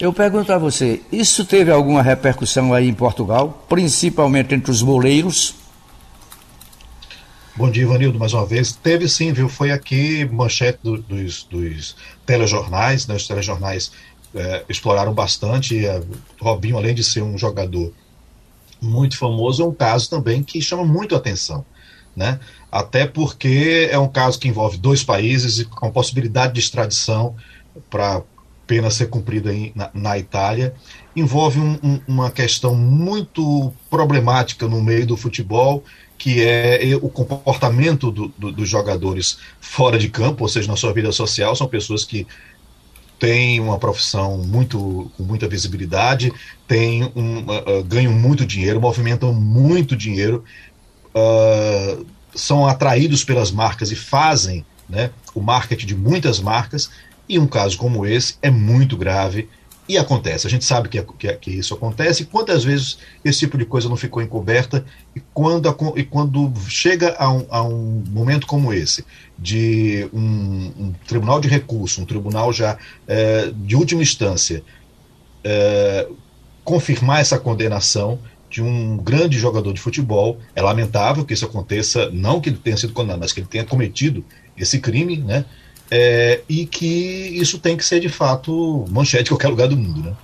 [0.00, 5.54] Eu pergunto a você, isso teve alguma repercussão aí em Portugal, principalmente entre os boleiros?
[7.54, 8.72] Bom dia, Ivanildo, mais uma vez.
[8.72, 9.50] Teve sim, viu?
[9.50, 13.14] Foi aqui manchete do, dos, dos telejornais, né?
[13.14, 13.92] Os telejornais
[14.34, 15.84] é, exploraram bastante.
[15.84, 16.02] É,
[16.40, 17.92] Robinho, além de ser um jogador
[18.80, 21.62] muito famoso, é um caso também que chama muito atenção,
[22.16, 22.40] né?
[22.74, 27.36] Até porque é um caso que envolve dois países e com possibilidade de extradição
[27.88, 28.20] para
[28.66, 30.74] pena ser cumprida em, na, na, Itália.
[31.14, 35.84] Envolve um, um, uma questão muito problemática no meio do futebol,
[36.18, 40.92] que é o comportamento do, do, dos jogadores fora de campo, ou seja, na sua
[40.92, 42.26] vida social, são pessoas que
[43.20, 46.32] tem uma profissão muito com muita visibilidade,
[46.66, 50.42] tem um uh, uh, ganham muito dinheiro, movimentam muito dinheiro,
[51.14, 52.04] uh,
[52.34, 56.90] são atraídos pelas marcas e fazem né, o marketing de muitas marcas.
[57.28, 59.48] E um caso como esse é muito grave
[59.88, 60.46] e acontece.
[60.46, 62.24] A gente sabe que, que, que, isso acontece.
[62.24, 64.84] Quantas vezes esse tipo de coisa não ficou encoberta?
[65.14, 69.04] E quando, a, e quando chega a um, a um, momento como esse,
[69.38, 74.62] de um, um, tribunal de recurso, um tribunal já é, de última instância,
[75.42, 76.08] é,
[76.64, 78.18] confirmar essa condenação
[78.54, 82.76] de um grande jogador de futebol, é lamentável que isso aconteça, não que ele tenha
[82.76, 84.24] sido condenado, mas que ele tenha cometido
[84.56, 85.44] esse crime, né?
[85.90, 90.02] É, e que isso tem que ser de fato manchete em qualquer lugar do mundo.
[90.02, 90.16] Né?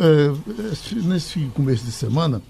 [0.00, 2.40] É, nesse começo de semana,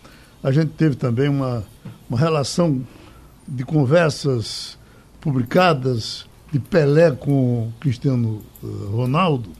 [0.45, 1.67] a gente teve também uma,
[2.09, 2.87] uma relação
[3.49, 4.79] de conversas
[5.21, 9.51] publicadas de Pelé com Cristiano eh, Ronaldo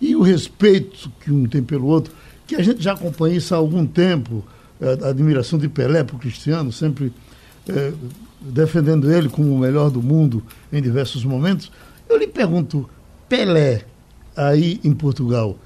[0.00, 2.12] e o respeito que um tem pelo outro,
[2.48, 4.44] que a gente já acompanha isso há algum tempo,
[4.80, 7.12] a admiração de Pelé o Cristiano, sempre
[7.68, 7.92] é,
[8.40, 11.70] defendendo ele como o melhor do mundo em diversos momentos.
[12.08, 12.88] Eu lhe pergunto,
[13.28, 13.84] Pelé,
[14.36, 15.56] aí em Portugal,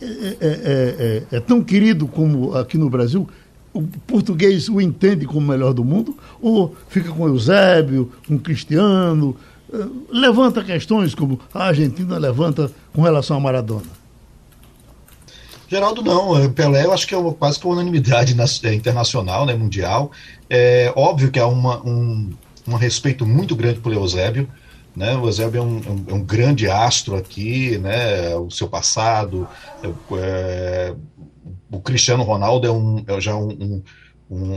[0.00, 3.28] é, é, é, é, tão querido como aqui no Brasil?
[3.72, 6.16] O português o entende como o melhor do mundo?
[6.40, 9.36] Ou fica com Eusébio, com Cristiano?
[10.10, 14.01] Levanta questões como a Argentina levanta com relação a Maradona?
[15.72, 16.52] Geraldo, não.
[16.52, 18.36] Pelé, eu acho que é quase que uma unanimidade
[18.74, 20.12] internacional, né, mundial.
[20.50, 22.30] É óbvio que há uma, um,
[22.68, 24.46] um respeito muito grande por Eusébio.
[24.94, 25.16] Né?
[25.16, 28.36] O Eusébio é um, um, é um, grande astro aqui, né?
[28.36, 29.48] o seu passado.
[29.82, 30.94] É, é
[31.70, 33.82] o Cristiano Ronaldo é, um, é já um,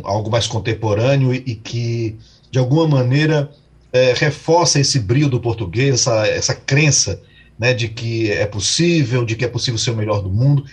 [0.03, 2.17] algo mais contemporâneo e, e, que,
[2.51, 3.49] de alguma maneira,
[3.93, 7.21] é, reforça esse brilho do português, essa, essa crença
[7.57, 10.65] né, de que é possível, de que é possível ser o melhor do mundo.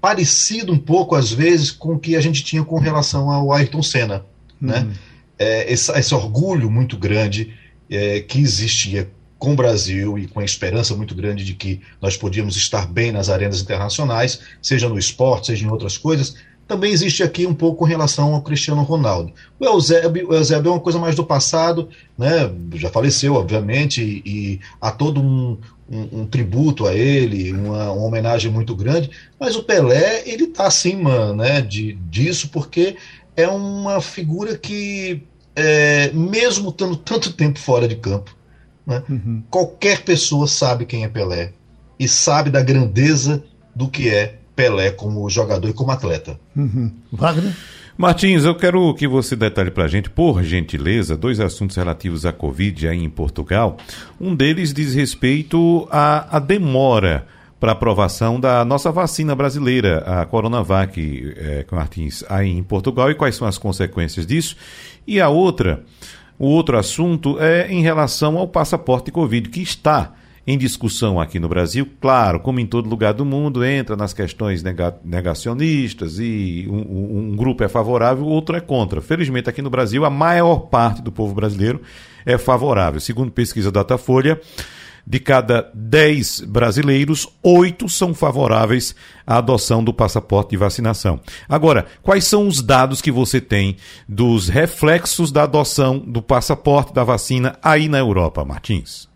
[0.00, 3.82] Parecido um pouco, às vezes, com o que a gente tinha com relação ao Ayrton
[3.82, 4.24] Senna.
[4.60, 4.80] Né?
[4.80, 4.92] Uhum.
[5.38, 7.54] É, esse, esse orgulho muito grande
[7.90, 12.16] é, que existia com o Brasil e com a esperança muito grande de que nós
[12.16, 16.34] podíamos estar bem nas arenas internacionais, seja no esporte, seja em outras coisas,
[16.66, 19.32] também existe aqui um pouco com relação ao Cristiano Ronaldo.
[19.58, 22.50] O Eusébio, o Eusébio é uma coisa mais do passado, né?
[22.74, 25.56] já faleceu, obviamente, e, e há todo um,
[25.90, 30.66] um, um, tributo a ele, uma, uma, homenagem muito grande, mas o Pelé, ele está
[30.66, 32.96] acima né, de, disso, porque
[33.36, 35.22] é uma figura que
[35.56, 38.36] é, mesmo estando tanto tempo fora de campo,
[38.86, 39.42] né, uhum.
[39.50, 41.52] qualquer pessoa sabe quem é Pelé
[41.98, 43.42] e sabe da grandeza
[43.74, 46.38] do que é Pelé como jogador e como atleta.
[46.56, 46.92] Uhum.
[47.12, 47.54] Wagner?
[48.00, 52.32] Martins, eu quero que você detalhe para a gente, por gentileza, dois assuntos relativos à
[52.32, 53.76] Covid aí em Portugal.
[54.20, 57.26] Um deles diz respeito à, à demora
[57.58, 63.34] para aprovação da nossa vacina brasileira, a Coronavac, é, Martins, aí em Portugal, e quais
[63.34, 64.54] são as consequências disso.
[65.04, 65.82] E a outra,
[66.38, 70.12] o outro assunto é em relação ao passaporte Covid, que está
[70.48, 71.86] em discussão aqui no Brasil.
[72.00, 74.64] Claro, como em todo lugar do mundo, entra nas questões
[75.04, 79.02] negacionistas e um, um grupo é favorável, o outro é contra.
[79.02, 81.82] Felizmente, aqui no Brasil, a maior parte do povo brasileiro
[82.24, 82.98] é favorável.
[82.98, 84.40] Segundo pesquisa Datafolha,
[85.06, 88.94] de cada 10 brasileiros, 8 são favoráveis
[89.26, 91.20] à adoção do passaporte de vacinação.
[91.46, 93.76] Agora, quais são os dados que você tem
[94.08, 99.08] dos reflexos da adoção do passaporte da vacina aí na Europa, Martins?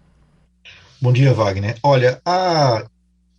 [1.03, 1.77] Bom dia, Wagner.
[1.83, 2.87] Olha, a,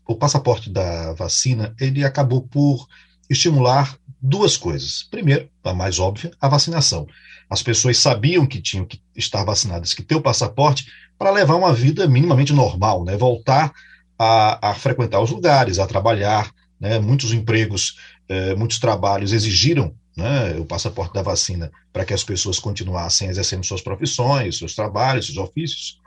[0.05, 2.85] o passaporte da vacina, ele acabou por
[3.29, 5.03] estimular duas coisas.
[5.09, 7.07] Primeiro, a mais óbvia, a vacinação.
[7.49, 11.71] As pessoas sabiam que tinham que estar vacinadas, que ter o passaporte para levar uma
[11.73, 13.15] vida minimamente normal, né?
[13.15, 13.71] voltar
[14.19, 16.51] a, a frequentar os lugares, a trabalhar.
[16.77, 16.99] Né?
[16.99, 17.97] Muitos empregos,
[18.27, 23.63] eh, muitos trabalhos exigiram né, o passaporte da vacina para que as pessoas continuassem exercendo
[23.63, 26.02] suas profissões, seus trabalhos, seus ofícios.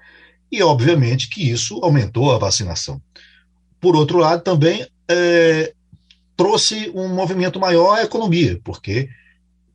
[0.50, 3.00] E, obviamente, que isso aumentou a vacinação.
[3.80, 5.72] Por outro lado, também é,
[6.36, 9.08] trouxe um movimento maior à economia, porque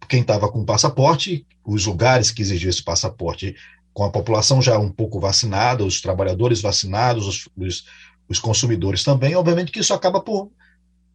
[0.08, 3.56] quem estava com passaporte, os lugares que exigiam esse passaporte
[3.94, 7.86] com a população já um pouco vacinada, os trabalhadores vacinados, os, os,
[8.28, 10.50] os consumidores também, obviamente que isso acaba por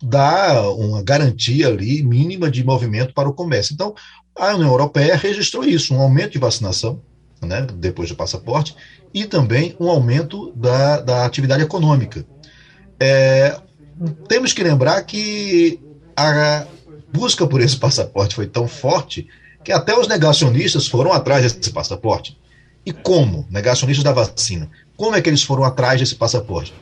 [0.03, 3.73] dar uma garantia ali mínima de movimento para o comércio.
[3.73, 3.95] Então,
[4.37, 7.03] a União Europeia registrou isso, um aumento de vacinação,
[7.43, 8.75] né, depois do passaporte,
[9.13, 12.25] e também um aumento da, da atividade econômica.
[12.99, 13.59] É,
[14.29, 15.81] temos que lembrar que
[16.17, 16.67] a
[17.13, 19.29] busca por esse passaporte foi tão forte
[19.65, 22.39] que até os negacionistas foram atrás desse passaporte.
[22.85, 23.47] E como?
[23.51, 24.71] Negacionistas da vacina.
[24.97, 26.73] Como é que eles foram atrás desse passaporte?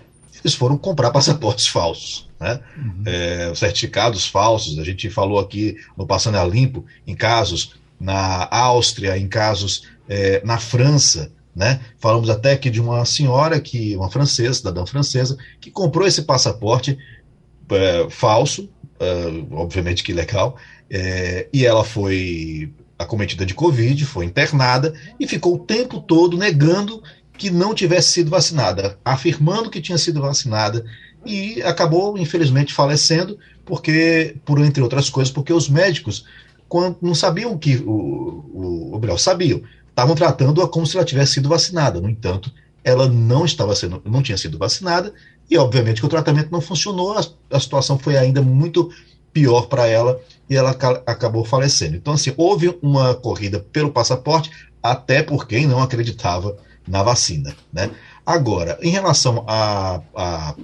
[0.45, 2.61] eles foram comprar passaportes falsos, né?
[2.77, 3.03] Uhum.
[3.07, 4.79] É, certificados falsos.
[4.79, 10.43] A gente falou aqui no Passando a Limpo em casos na Áustria, em casos é,
[10.45, 11.81] na França, né?
[11.99, 16.99] Falamos até aqui de uma senhora que, uma francesa, cidadã francesa, que comprou esse passaporte
[17.71, 20.57] é, falso, é, obviamente que legal,
[20.91, 27.03] é, e ela foi acometida de Covid, foi internada e ficou o tempo todo negando
[27.37, 30.85] que não tivesse sido vacinada, afirmando que tinha sido vacinada
[31.27, 36.25] e acabou, infelizmente, falecendo, porque, por entre outras coisas, porque os médicos
[36.69, 39.63] quando, não sabiam que o, o, o sabiam,
[39.95, 42.01] estavam tratando-a como se ela tivesse sido vacinada.
[42.01, 45.15] No entanto, ela não estava sendo, não tinha sido vacinada
[45.49, 47.17] e, obviamente, que o tratamento não funcionou.
[47.17, 48.91] A, a situação foi ainda muito
[49.33, 50.21] pior para ela
[50.51, 50.71] e ela
[51.07, 51.97] acabou falecendo.
[51.97, 54.51] Então, assim, houve uma corrida pelo passaporte,
[54.83, 57.91] até por quem não acreditava na vacina, né?
[58.27, 60.55] Agora, em relação à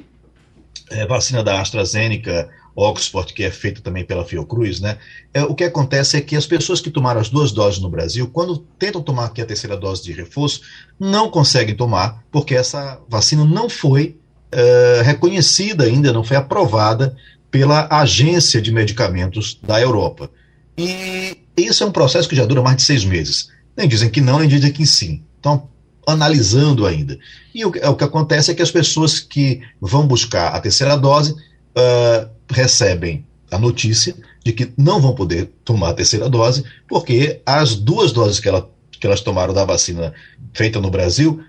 [0.91, 2.49] é, vacina da AstraZeneca,
[2.81, 4.99] Oxford, que é feita também pela Fiocruz, né?
[5.35, 8.29] É, o que acontece é que as pessoas que tomaram as duas doses no Brasil,
[8.29, 10.63] quando tentam tomar aqui a terceira dose de reforço,
[10.99, 14.17] não conseguem tomar, porque essa vacina não foi
[14.51, 17.17] é, reconhecida ainda, não foi aprovada
[17.51, 20.31] pela Agência de Medicamentos da Europa.
[20.79, 23.51] E isso é um processo que já dura mais de seis meses.
[23.77, 25.23] Nem dizem que não, nem dizem que sim.
[25.39, 25.69] Então,
[26.07, 27.19] analisando ainda.
[27.55, 31.33] E o, o que acontece é que as pessoas que vão buscar a terceira dose
[31.33, 37.75] uh, recebem a notícia de que não vão poder tomar a terceira dose, porque as
[37.75, 40.13] duas doses que, ela, que elas tomaram da vacina
[40.53, 41.43] feita no Brasil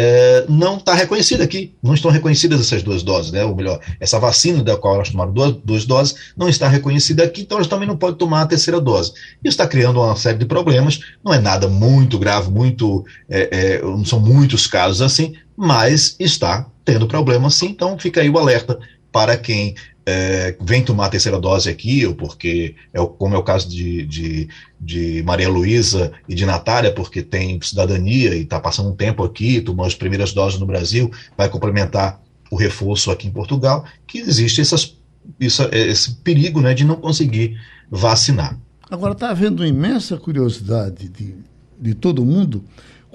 [0.00, 1.74] é, não está reconhecida aqui.
[1.82, 3.44] Não estão reconhecidas essas duas doses, né?
[3.44, 7.40] Ou melhor, essa vacina da qual elas tomaram duas, duas doses não está reconhecida aqui,
[7.40, 9.10] então elas também não podem tomar a terceira dose.
[9.42, 11.00] Isso está criando uma série de problemas.
[11.24, 16.64] Não é nada muito grave, muito, é, é, não são muitos casos assim, mas está
[16.84, 17.66] tendo problema sim.
[17.66, 18.78] Então fica aí o alerta
[19.10, 19.74] para quem
[20.10, 24.06] é, vem tomar a terceira dose aqui, ou porque, é, como é o caso de,
[24.06, 24.48] de,
[24.80, 29.60] de Maria Luísa e de Natália, porque tem cidadania e está passando um tempo aqui,
[29.60, 34.62] tomou as primeiras doses no Brasil, vai complementar o reforço aqui em Portugal, que existe
[34.62, 34.96] essas,
[35.38, 38.58] isso, esse perigo né, de não conseguir vacinar.
[38.90, 41.34] Agora, está havendo uma imensa curiosidade de,
[41.78, 42.64] de todo mundo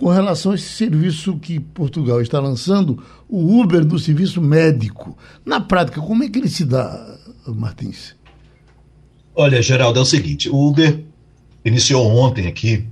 [0.04, 5.18] com relação a esse serviço que Portugal está lançando, o Uber do serviço médico.
[5.46, 8.14] Na prática, como é que ele se dá, Martins?
[9.34, 11.00] Olha, Geraldo, é o seguinte: o Uber
[11.64, 12.86] iniciou ontem aqui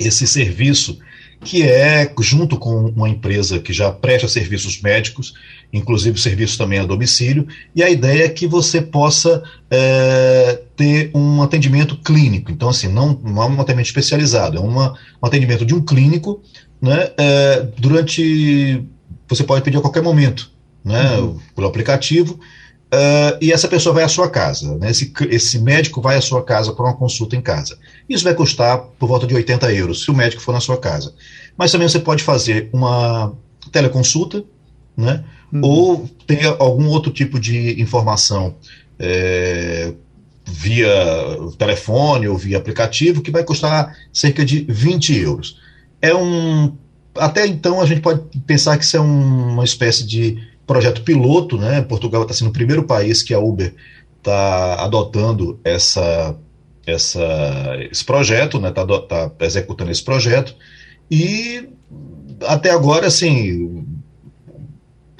[0.00, 0.98] esse serviço
[1.44, 5.34] que é junto com uma empresa que já presta serviços médicos,
[5.72, 11.42] inclusive serviços também a domicílio, e a ideia é que você possa é, ter um
[11.42, 12.50] atendimento clínico.
[12.50, 14.92] Então, assim, não, não é um atendimento especializado, é uma,
[15.22, 16.42] um atendimento de um clínico,
[16.80, 18.84] né, é, durante.
[19.28, 20.50] Você pode pedir a qualquer momento,
[20.84, 21.38] né, uhum.
[21.54, 22.38] pelo aplicativo,
[22.92, 24.76] Uh, e essa pessoa vai à sua casa.
[24.76, 24.90] Né?
[24.90, 27.78] Esse, esse médico vai à sua casa para uma consulta em casa.
[28.06, 31.14] Isso vai custar por volta de 80 euros, se o médico for na sua casa.
[31.56, 33.32] Mas também você pode fazer uma
[33.70, 34.44] teleconsulta,
[34.94, 35.24] né?
[35.52, 35.60] Uhum.
[35.62, 38.54] ou ter algum outro tipo de informação
[38.98, 39.92] é,
[40.46, 40.88] via
[41.58, 45.60] telefone ou via aplicativo, que vai custar cerca de 20 euros.
[46.00, 46.72] É um.
[47.16, 51.58] Até então a gente pode pensar que isso é um, uma espécie de projeto piloto,
[51.58, 51.82] né?
[51.82, 53.74] Portugal está sendo o primeiro país que a Uber
[54.16, 56.34] está adotando essa,
[56.86, 57.20] essa,
[57.90, 58.70] esse projeto, né?
[58.70, 60.54] Está tá executando esse projeto
[61.10, 61.68] e
[62.46, 63.84] até agora, assim,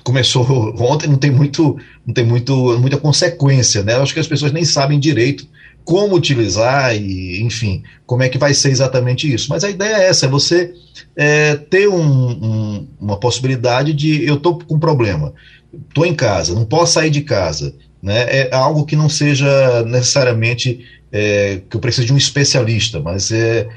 [0.05, 0.45] começou
[0.81, 1.77] ontem, não tem muito,
[2.07, 3.95] não tem muito, muita consequência, né?
[3.95, 5.47] Acho que as pessoas nem sabem direito
[5.85, 9.49] como utilizar e, enfim, como é que vai ser exatamente isso.
[9.49, 10.73] Mas a ideia é essa, é você
[11.17, 15.33] é, ter um, um, uma possibilidade de eu estou com um problema,
[15.89, 18.49] estou em casa, não posso sair de casa, né?
[18.49, 23.69] É algo que não seja necessariamente é, que eu preciso de um especialista, mas é,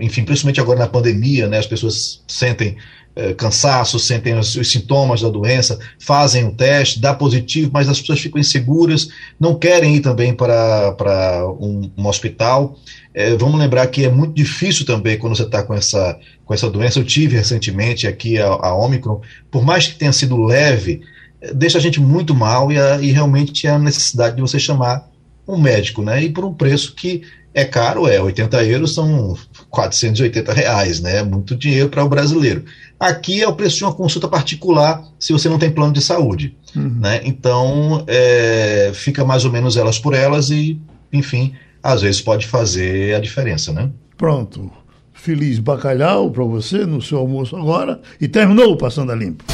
[0.00, 1.58] enfim, principalmente agora na pandemia, né?
[1.58, 2.76] As pessoas sentem
[3.14, 8.00] é, cansaço, sentem os, os, sintomas da doença, fazem o teste, dá positivo, mas as
[8.00, 9.08] pessoas ficam inseguras,
[9.38, 12.78] não querem ir também para, para um, um hospital.
[13.12, 16.70] É, vamos lembrar que é muito difícil também quando você está com essa, com essa
[16.70, 16.98] doença.
[16.98, 21.00] Eu tive recentemente aqui a, a Omicron, por mais que tenha sido leve,
[21.40, 25.08] é, deixa a gente muito mal e, a, e realmente a necessidade de você chamar
[25.46, 26.22] um médico, né?
[26.22, 29.36] E por um preço que é caro, é 80 euros são
[29.68, 31.16] 480 reais, né?
[31.16, 32.64] É muito dinheiro para o brasileiro.
[33.00, 36.54] Aqui é o preço de uma consulta particular se você não tem plano de saúde.
[36.76, 36.98] Uhum.
[37.00, 37.22] Né?
[37.24, 40.78] Então, é, fica mais ou menos elas por elas e,
[41.10, 43.72] enfim, às vezes pode fazer a diferença.
[43.72, 43.88] Né?
[44.18, 44.70] Pronto.
[45.14, 48.02] Feliz bacalhau para você no seu almoço agora.
[48.20, 49.44] E terminou o Passando a Limpo.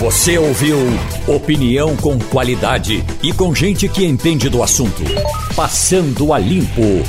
[0.00, 0.78] Você ouviu
[1.28, 5.02] opinião com qualidade e com gente que entende do assunto.
[5.54, 7.02] Passando a limpo.